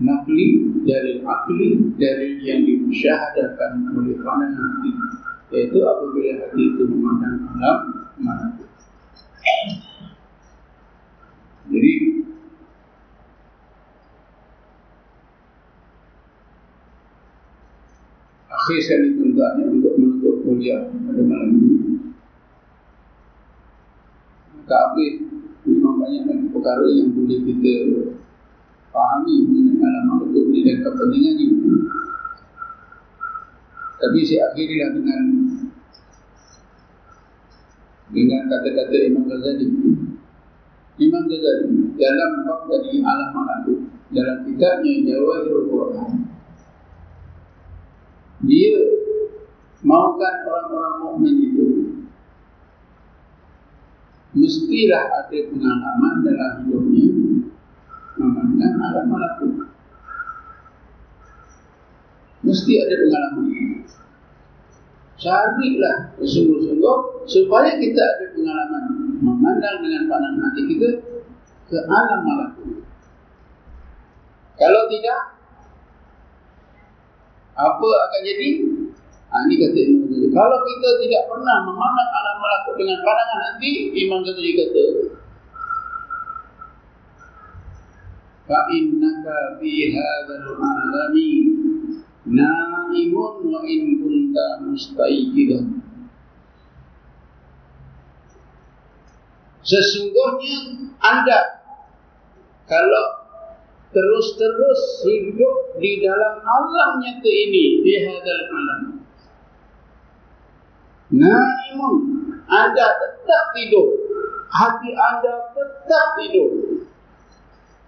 nakli, 0.01 0.49
dari 0.89 1.13
akli, 1.21 1.69
dari 2.01 2.29
yang 2.45 2.65
dimusyahadakan 2.65 3.93
oleh 3.93 4.17
pandangan 4.25 4.57
hati. 4.57 4.91
Iaitu 5.53 5.85
apabila 5.85 6.33
hati 6.49 6.63
itu 6.65 6.83
memandang 6.89 7.45
alam 7.57 7.79
mana. 8.21 8.47
Jadi 11.73 11.93
akhir 18.63 18.79
sekali 18.79 19.19
tuntutnya 19.19 19.65
untuk 19.67 19.93
menutup 19.99 20.35
kuliah 20.47 20.87
pada 20.87 21.23
malam 21.27 21.51
ini. 21.59 21.99
Maka 24.55 24.77
habis 24.87 25.19
memang 25.67 25.99
banyak 25.99 26.23
lagi 26.31 26.47
perkara 26.55 26.87
yang 26.95 27.11
boleh 27.11 27.39
kita 27.43 27.75
fahami 28.95 29.35
mengenai 29.51 29.83
alam 29.83 30.05
makhluk 30.15 30.47
ini 30.55 30.61
dan 30.63 30.77
kepentingannya. 30.87 31.49
Tapi 33.99 34.19
saya 34.23 34.55
akhirilah 34.55 34.91
dengan 34.95 35.23
dengan 38.15 38.43
kata-kata 38.47 38.97
Imam 39.11 39.27
Ghazali. 39.27 39.67
Imam 41.03 41.23
Ghazali 41.27 41.99
dalam 41.99 42.31
bab 42.47 42.71
tadi 42.71 43.03
alam 43.03 43.31
makhluk 43.35 43.91
dalam 44.15 44.39
kitabnya 44.47 44.93
Jawahirul 45.03 45.67
Quran 45.67 46.22
dia 48.43 48.79
maukan 49.83 50.35
orang-orang 50.47 50.97
mukmin 51.03 51.37
itu 51.43 51.67
mestilah 54.33 55.05
ada 55.23 55.39
pengalaman 55.53 56.15
dalam 56.25 56.53
hidupnya 56.65 57.07
memandang 58.17 58.75
alam 58.81 59.07
malakut. 59.09 59.53
Mesti 62.43 62.73
ada 62.83 62.95
pengalaman. 62.99 63.47
Carilah 65.23 66.19
sungguh-sungguh 66.19 66.99
supaya 67.31 67.79
kita 67.79 68.03
ada 68.03 68.27
pengalaman 68.35 68.85
memandang 69.23 69.87
dengan 69.87 70.11
pandangan 70.11 70.43
hati 70.51 70.63
kita 70.67 70.91
ke 71.71 71.79
alam 71.87 72.21
malakut. 72.27 72.83
Kalau 74.59 74.83
tidak, 74.91 75.21
apa 77.58 77.90
akan 77.90 78.22
jadi? 78.22 78.50
Ha, 79.28 79.36
ini 79.44 79.56
kata 79.60 79.80
Imam 79.82 80.08
Ghazali. 80.08 80.28
Kalau 80.32 80.60
kita 80.64 80.90
tidak 81.04 81.24
pernah 81.28 81.58
memandang 81.68 82.10
alam 82.16 82.36
malakut 82.40 82.76
dengan 82.80 82.98
pandangan 83.04 83.40
hati, 83.44 83.72
Imam 83.96 84.20
Ghazali 84.24 84.52
kata, 84.56 84.86
فَإِنَّكَ 88.48 89.26
فِي 89.60 89.74
هَذَا 89.92 90.36
الْعَالَمِ 90.40 91.16
نَائِمٌ 92.32 93.14
وَإِنْ 93.44 93.82
كُنْتَ 94.00 94.38
مُسْتَيْكِدًا 94.64 95.60
Sesungguhnya 99.68 100.88
anda 101.04 101.60
kalau 102.72 103.21
terus-terus 103.93 104.83
hidup 105.05 105.77
di 105.77 106.01
dalam 106.01 106.41
alam 106.41 106.91
nyata 107.05 107.31
ini 107.31 107.85
di 107.85 107.95
hadal 108.01 108.43
alam. 108.49 108.83
Naimun, 111.13 111.97
anda 112.49 112.89
tetap 112.97 113.45
tidur. 113.53 113.89
Hati 114.49 114.91
anda 114.97 115.53
tetap 115.53 116.07
tidur. 116.17 116.51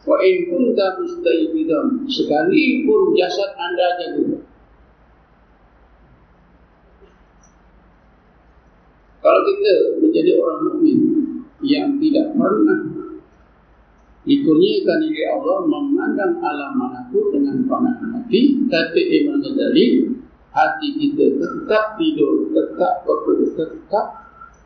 Wa 0.05 0.21
in 0.21 0.53
kunta 0.53 1.01
mustayqidan 1.01 2.05
sekalipun 2.05 3.17
jasad 3.17 3.57
anda 3.57 3.89
jaga. 3.97 4.45
Kalau 9.25 9.41
kita 9.49 9.73
menjadi 10.05 10.37
orang 10.37 10.61
mukmin 10.69 11.01
yang 11.65 11.97
tidak 11.97 12.37
pernah 12.37 12.94
dikurniakan 14.25 14.99
oleh 15.05 15.27
Allah 15.37 15.59
memandang 15.69 16.41
alam 16.41 16.73
malakut 16.81 17.29
dengan 17.37 17.61
pandangan 17.69 18.21
hati, 18.21 18.57
tapi 18.73 19.01
Imam 19.21 19.45
Ghazali 19.45 20.17
hati 20.49 20.89
kita 20.97 21.25
tetap 21.37 22.01
tidur, 22.01 22.49
tetap 22.57 23.05
bekerja, 23.05 23.69
tetap 23.69 24.07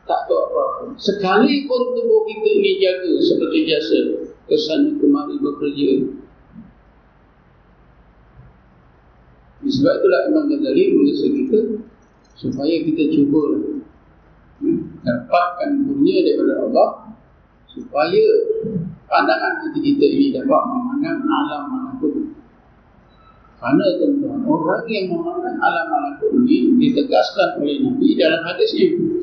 tak 0.07 0.21
tahu 0.25 0.41
apa-apa. 0.41 0.83
Sekalipun 0.97 1.83
tubuh 1.93 2.23
kita 2.25 2.49
ini 2.55 2.73
jaga 2.81 3.13
seperti 3.21 3.59
biasa, 3.67 3.99
kesannya 4.47 4.97
kemari 5.03 5.37
bekerja. 5.43 5.91
Sebab 9.69 9.95
itulah 10.01 10.21
Imam 10.31 10.45
Ghazali 10.47 10.83
mengasa 10.95 11.27
kita 11.35 11.61
supaya 12.39 12.75
kita 12.87 13.11
cuba 13.11 13.43
hmm, 14.63 15.03
dapatkan 15.03 15.71
kurnia 15.83 16.23
daripada 16.23 16.55
Allah 16.63 16.89
supaya 17.67 18.25
pandangan 19.09 19.65
hati 19.65 19.81
kita 19.81 20.05
ini 20.05 20.27
dapat 20.37 20.63
memandang 20.69 21.25
alam 21.25 21.63
malakut. 21.73 22.15
Karena 23.59 23.85
tuan 23.99 24.41
orang 24.47 24.85
yang 24.87 25.11
memandang 25.11 25.59
alam 25.59 25.87
malakut 25.89 26.31
ini 26.45 26.77
ditegaskan 26.79 27.59
oleh 27.59 27.83
Nabi 27.83 28.09
dalam 28.15 28.41
hadis 28.45 28.71
ini. 28.77 29.19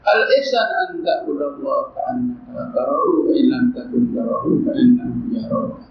Al-ihsan 0.00 0.68
an 0.80 0.90
ta'budu 1.04 1.44
Allah 1.44 1.92
ka'annaka 1.92 2.72
tarahu 2.72 3.28
wa 3.28 3.32
in 3.36 3.52
takun 3.76 4.10
tarahu 4.16 4.64
fa 4.64 4.72
innahu 4.72 5.28
yaraka. 5.28 5.84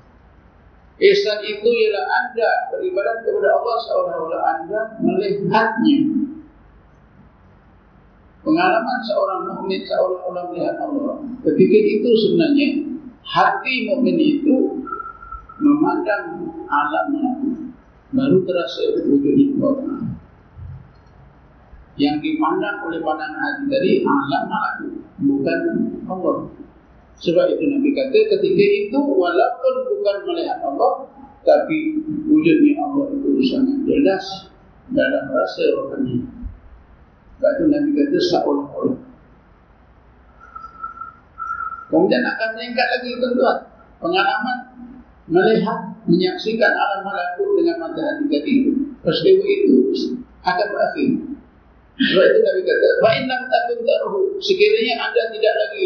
Ihsan 1.00 1.40
itu 1.48 1.64
ialah 1.64 2.06
anda 2.12 2.50
beribadat 2.76 3.24
kepada 3.24 3.50
Allah 3.56 3.78
seolah-olah 3.88 4.42
anda 4.58 4.82
melihatnya. 5.00 6.28
Pengalaman 8.40 9.00
seorang 9.04 9.52
mukmin 9.52 9.84
seolah-olah 9.84 10.44
melihat 10.52 10.80
Allah. 10.80 11.20
Ketika 11.44 11.78
itu 11.78 12.10
sebenarnya 12.24 12.68
hati 13.28 13.74
mukmin 13.92 14.16
itu 14.16 14.80
memandang 15.60 16.48
alam 16.72 17.08
baru 18.10 18.38
terasa 18.48 18.96
wujudnya 19.06 19.60
Allah 19.60 20.02
yang 22.00 22.24
dipandang 22.24 22.80
oleh 22.88 23.04
pandangan 23.04 23.38
hati 23.44 23.64
tadi 23.68 23.92
alam 24.08 24.44
malakut 24.48 24.92
bukan 25.20 25.60
Allah. 26.08 26.36
Sebab 27.20 27.52
itu 27.52 27.64
Nabi 27.68 27.92
kata 27.92 28.20
ketika 28.40 28.66
itu 28.88 29.00
walaupun 29.04 29.76
bukan 29.92 30.18
melihat 30.32 30.64
Allah 30.64 31.12
tapi 31.44 32.00
wujudnya 32.24 32.80
Allah 32.80 33.12
itu 33.20 33.44
sangat 33.52 33.84
jelas 33.84 34.26
dalam 34.96 35.28
rasa 35.28 35.64
rohani. 35.76 36.39
Sebab 37.40 37.52
itu 37.56 37.64
Nabi 37.72 37.90
kata 37.96 38.20
seolah-olah. 38.20 39.00
Kemudian 41.88 42.24
akan 42.28 42.50
meningkat 42.60 42.88
lagi 43.00 43.10
tuan-tuan. 43.16 43.58
Pengalaman 44.04 44.58
melihat, 45.32 45.80
menyaksikan 46.04 46.76
alam 46.76 47.02
malakut 47.08 47.56
dengan 47.56 47.88
mata 47.88 48.02
hati 48.04 48.28
tadi. 48.28 48.56
Peristiwa 49.00 49.46
itu 49.48 49.96
akan 50.44 50.68
berakhir. 50.68 51.10
Sebab 52.00 52.24
itu 52.28 52.40
Nabi 52.44 52.62
kata, 52.68 52.88
"Fa 53.00 53.12
lam 53.24 53.42
takun 53.48 53.80
taruhu." 53.88 54.22
Sekiranya 54.44 55.08
anda 55.08 55.32
tidak 55.32 55.54
lagi 55.56 55.84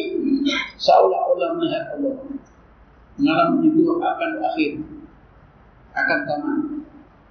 seolah-olah 0.81 1.49
melihat 1.53 1.83
Allah. 1.97 2.17
Pengalaman 3.13 3.61
itu 3.61 3.81
akan 4.01 4.29
berakhir. 4.41 4.71
Akan 5.93 6.19
tamat. 6.25 6.59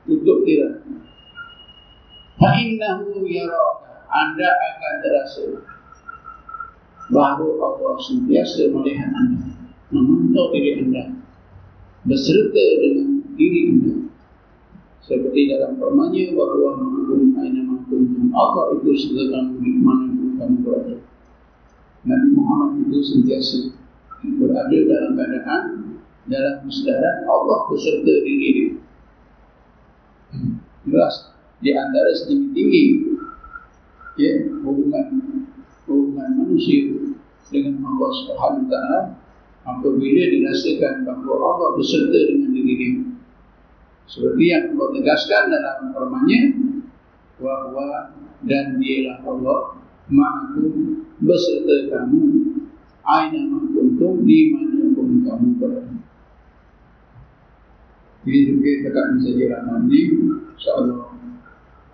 Tutup 0.06 0.46
kira. 0.46 0.78
Fa 2.38 2.50
innahu 2.54 3.26
yaraka. 3.26 3.91
Anda 4.12 4.48
akan 4.48 4.94
terasa 5.00 5.44
bahawa 7.08 7.52
Allah 7.60 7.96
sentiasa 8.00 8.68
melihat 8.68 9.10
anda, 9.12 9.56
memantau 9.88 10.52
diri 10.52 10.84
anda, 10.84 11.16
beserta 12.04 12.64
dengan 12.80 13.24
diri 13.36 13.60
anda. 13.72 13.94
Seperti 15.02 15.50
dalam 15.50 15.80
permanya 15.80 16.30
bahawa 16.36 16.78
mengagung 16.78 17.34
aina 17.40 17.66
kuntum 17.90 18.30
Allah 18.32 18.78
itu 18.78 18.94
sedang 18.96 19.58
di 19.58 19.80
mana 19.82 20.08
kamu 20.38 20.56
berada. 20.62 20.96
Nabi 22.06 22.28
Muhammad 22.32 22.86
itu 22.86 22.98
sentiasa 23.02 23.74
berada 24.38 24.78
dalam 24.86 25.12
keadaan 25.18 25.62
dalam 26.30 26.54
kesedaran 26.64 27.26
Allah 27.26 27.58
beserta 27.66 28.14
diri 28.22 28.48
dia. 28.54 28.70
Jelas 30.86 31.14
di 31.62 31.70
antara 31.74 32.10
setinggi 32.14 32.50
tinggi 32.54 32.82
ya 34.20 34.32
hubungan 34.64 35.06
hubungan 35.88 36.30
manusia 36.36 36.92
dengan 37.52 37.84
Allah 37.84 38.10
Subhanahu 38.24 38.66
Taala 38.68 39.00
apabila 39.62 40.22
dirasakan 40.32 41.06
bahawa 41.06 41.34
Allah 41.56 41.68
beserta 41.78 42.18
dengan 42.28 42.50
diri 42.50 42.74
dia. 42.76 42.92
Seperti 44.10 44.44
yang 44.50 44.76
Allah 44.76 44.88
tegaskan 44.98 45.42
dalam 45.48 45.78
firman-Nya 45.94 46.42
bahwa 47.40 48.12
dan 48.42 48.76
dialah 48.82 49.22
Allah 49.22 49.60
ma'akum 50.10 51.06
beserta 51.22 51.76
kamu 51.94 52.22
aina 53.06 53.40
ma'kuntum 53.46 54.26
di 54.26 54.50
mana 54.50 54.90
pun 54.94 55.22
kamu 55.22 55.48
berada 55.58 55.96
jadi 58.22 58.54
kita 58.62 58.88
akan 58.94 59.18
saja 59.18 59.44
ramalan 59.50 59.90
ini 59.90 60.00
insyaAllah 60.54 61.10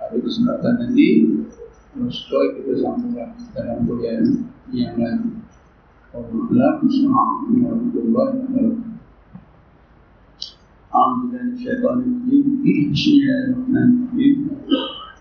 ada 0.01 0.17
kesempatan 0.21 0.75
nanti 0.81 1.09
sesuai 2.07 2.47
kita 2.63 2.73
sambunglah 2.79 3.35
dalam 3.59 3.83
kuliah 3.83 4.23
yang 4.71 4.95
lain 4.95 5.43
Allah 6.15 6.79
Assalamualaikum 6.87 7.67
warahmatullahi 7.67 8.35
wabarakatuh 8.47 8.87
أعوذ 10.89 11.21
بالله 11.29 11.43
من 11.45 11.53
الشيطان 11.53 11.99
الرجيم 12.01 12.47
بسم 12.65 13.11
الله 13.13 13.39
الرحمن 13.45 13.89
الرحيم. 14.09 14.37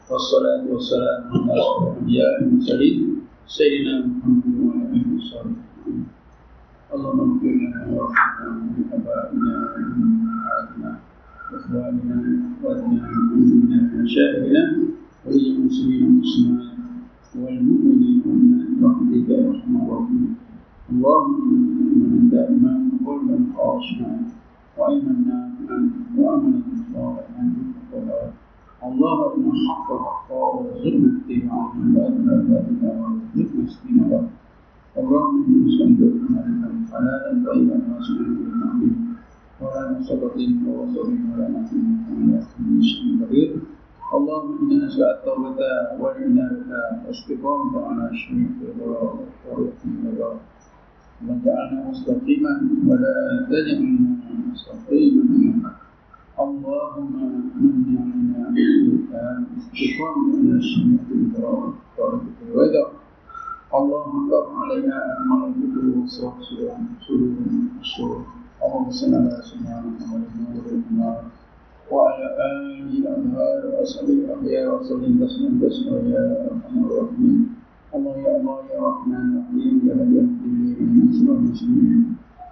والصلاة 0.07 0.63
والسلام 0.71 1.19
على 1.27 1.51
أشرف 1.59 1.83
الأنبياء 1.83 2.31
والمرسلين 2.39 2.97
سيدنا 3.47 3.95
محمد 4.07 4.45
وعلى 4.63 4.83
آله 4.95 5.03
وصحبه 5.19 5.59
اللهم 6.95 7.19
اغفر 7.19 7.53
لنا 7.59 7.81
وارحمنا 7.91 8.47
وآبائنا 8.79 9.53
وأمهاتنا 9.75 10.91
وإخواننا 11.51 12.15
وأخواتنا 12.63 13.03
وأمنا 13.11 13.79
ومشايخنا 13.91 14.63
وللمسلمين 15.27 16.03
المسلمات 16.03 16.65
والمؤمنين 17.41 18.21
والمؤمنات 18.25 18.67
برحمتك 18.81 19.29
ارحم 19.29 19.73
الراحمين 19.81 20.31
اللهم 20.91 21.35
امنا 21.51 22.19
دائما 22.31 22.73
وقلبا 23.05 23.37
خاشعا 23.57 24.15
وعلما 24.77 25.13
نافعا 25.27 25.79
واملا 26.17 26.61
صالحا 26.93 27.43
اللهم 28.87 29.45
حق 29.67 29.89
حقا 30.05 30.41
وارزقنا 30.55 31.09
اتباعه 31.17 31.73
وارزقنا 31.95 32.89
وارزقنا 32.99 33.63
استنابه 33.69 34.21
اللهم 34.99 35.37
أنا 35.47 35.57
نسالك 35.67 36.13
حلالا 36.31 36.69
حلالا 36.91 37.31
طيبا 37.47 37.77
واسعا 37.91 38.27
بالتعليم 38.37 38.95
ولا 39.61 39.81
مسبقين 39.99 40.51
ووصول 40.67 41.09
ولا 41.29 41.47
نسيم 41.55 41.85
ولا 42.09 42.39
نسيم 42.79 43.19
كبير 43.21 43.51
اللهم 44.13 44.71
إنا 44.71 44.85
نسأل 44.85 45.03
التوبة 45.03 45.55
لك 45.59 46.69
استقامة 47.09 47.85
على 47.87 48.09
شريك 48.17 48.55
رضاك 48.79 49.19
وتوفيق 49.45 49.95
رضاك 50.07 50.39
واجعلنا 51.27 51.89
مستقيما 51.89 52.53
ولا 52.87 53.13
تجعلنا 53.49 54.09
مستقيما. 54.51 55.23
منك 55.23 55.65
اللهم 56.39 57.13
من 57.61 57.75
علينا 58.47 59.31
الاستقامة 59.39 60.29
على 60.39 60.61
شريك 60.71 61.07
رضاك 61.11 61.73
وتوفيق 61.97 62.37
رضاك 62.55 62.91
اللهم 63.75 64.15
اطلق 64.33 64.47
علينا 64.61 64.95
الملائكة 65.19 65.99
والصلاة 65.99 66.35
والسلام 66.37 66.79
على 66.79 66.95
رسول 67.01 67.19
الله 67.19 68.23
اللهم 68.63 68.91
صل 68.91 69.13
على 69.15 69.41
سيدنا 69.49 69.75
محمد 69.99 70.23
وعلى 70.39 70.59
آله 70.71 71.46
وعلى 71.91 72.27
آله 72.51 72.89
الأنهار 72.99 73.61
وأصحابه 73.73 74.13
الأخيار 74.13 74.65
وسلم 74.79 75.13
تسليما 75.25 75.55
كثيرا 75.61 75.99
يا 76.13 76.23
أرحم 76.51 76.75
الراحمين 76.85 77.39
الله 77.95 78.15
يا 78.17 78.31
الله 78.39 78.57
يا 78.73 78.79
رحمن 78.89 79.25
الرحيم. 79.33 79.75
يا 79.87 79.93
هدي 79.95 80.19
المسلمين 80.19 80.77
من 80.95 81.07
سوى 81.17 81.35
المسلمين 81.37 82.03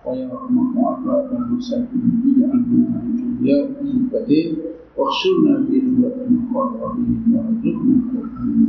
ويا 0.05 0.25
رحمة 0.33 0.63
العباد 0.73 1.33
والمساكين 1.33 2.05
اجعلنا 2.25 3.01
يا 3.43 3.57
الكثير 3.81 4.55
واخشرنا 4.97 5.53
في 5.67 5.79
جملة 5.79 6.15
المقربين 6.27 7.21
وارزقنا 7.33 7.95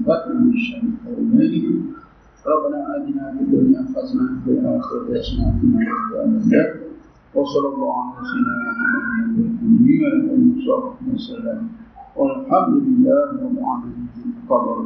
ختم 0.07 0.37
من 0.43 0.53
الشر 0.55 0.83
والمال 1.07 1.55
ربنا 2.47 2.79
آتنا 2.97 3.25
في 3.35 3.41
الدنيا 3.45 3.81
حسنة 3.95 4.25
وفي 4.43 4.51
الآخرة 4.51 5.07
حسنة 5.19 5.47
وقنا 5.47 5.81
عذاب 5.91 6.29
النار. 6.43 6.71
وصلى 7.37 7.69
الله 7.75 7.95
على 8.01 8.21
سيدنا 8.31 8.57
محمد 8.65 9.37
وعلى 9.61 10.07
آله 10.09 10.41
وصحبه 10.57 11.07
وسلم 11.15 11.61
والحمد 12.17 12.75
لله 12.87 13.21
رب 13.45 13.55
العالمين. 13.61 14.09
قدر 14.49 14.77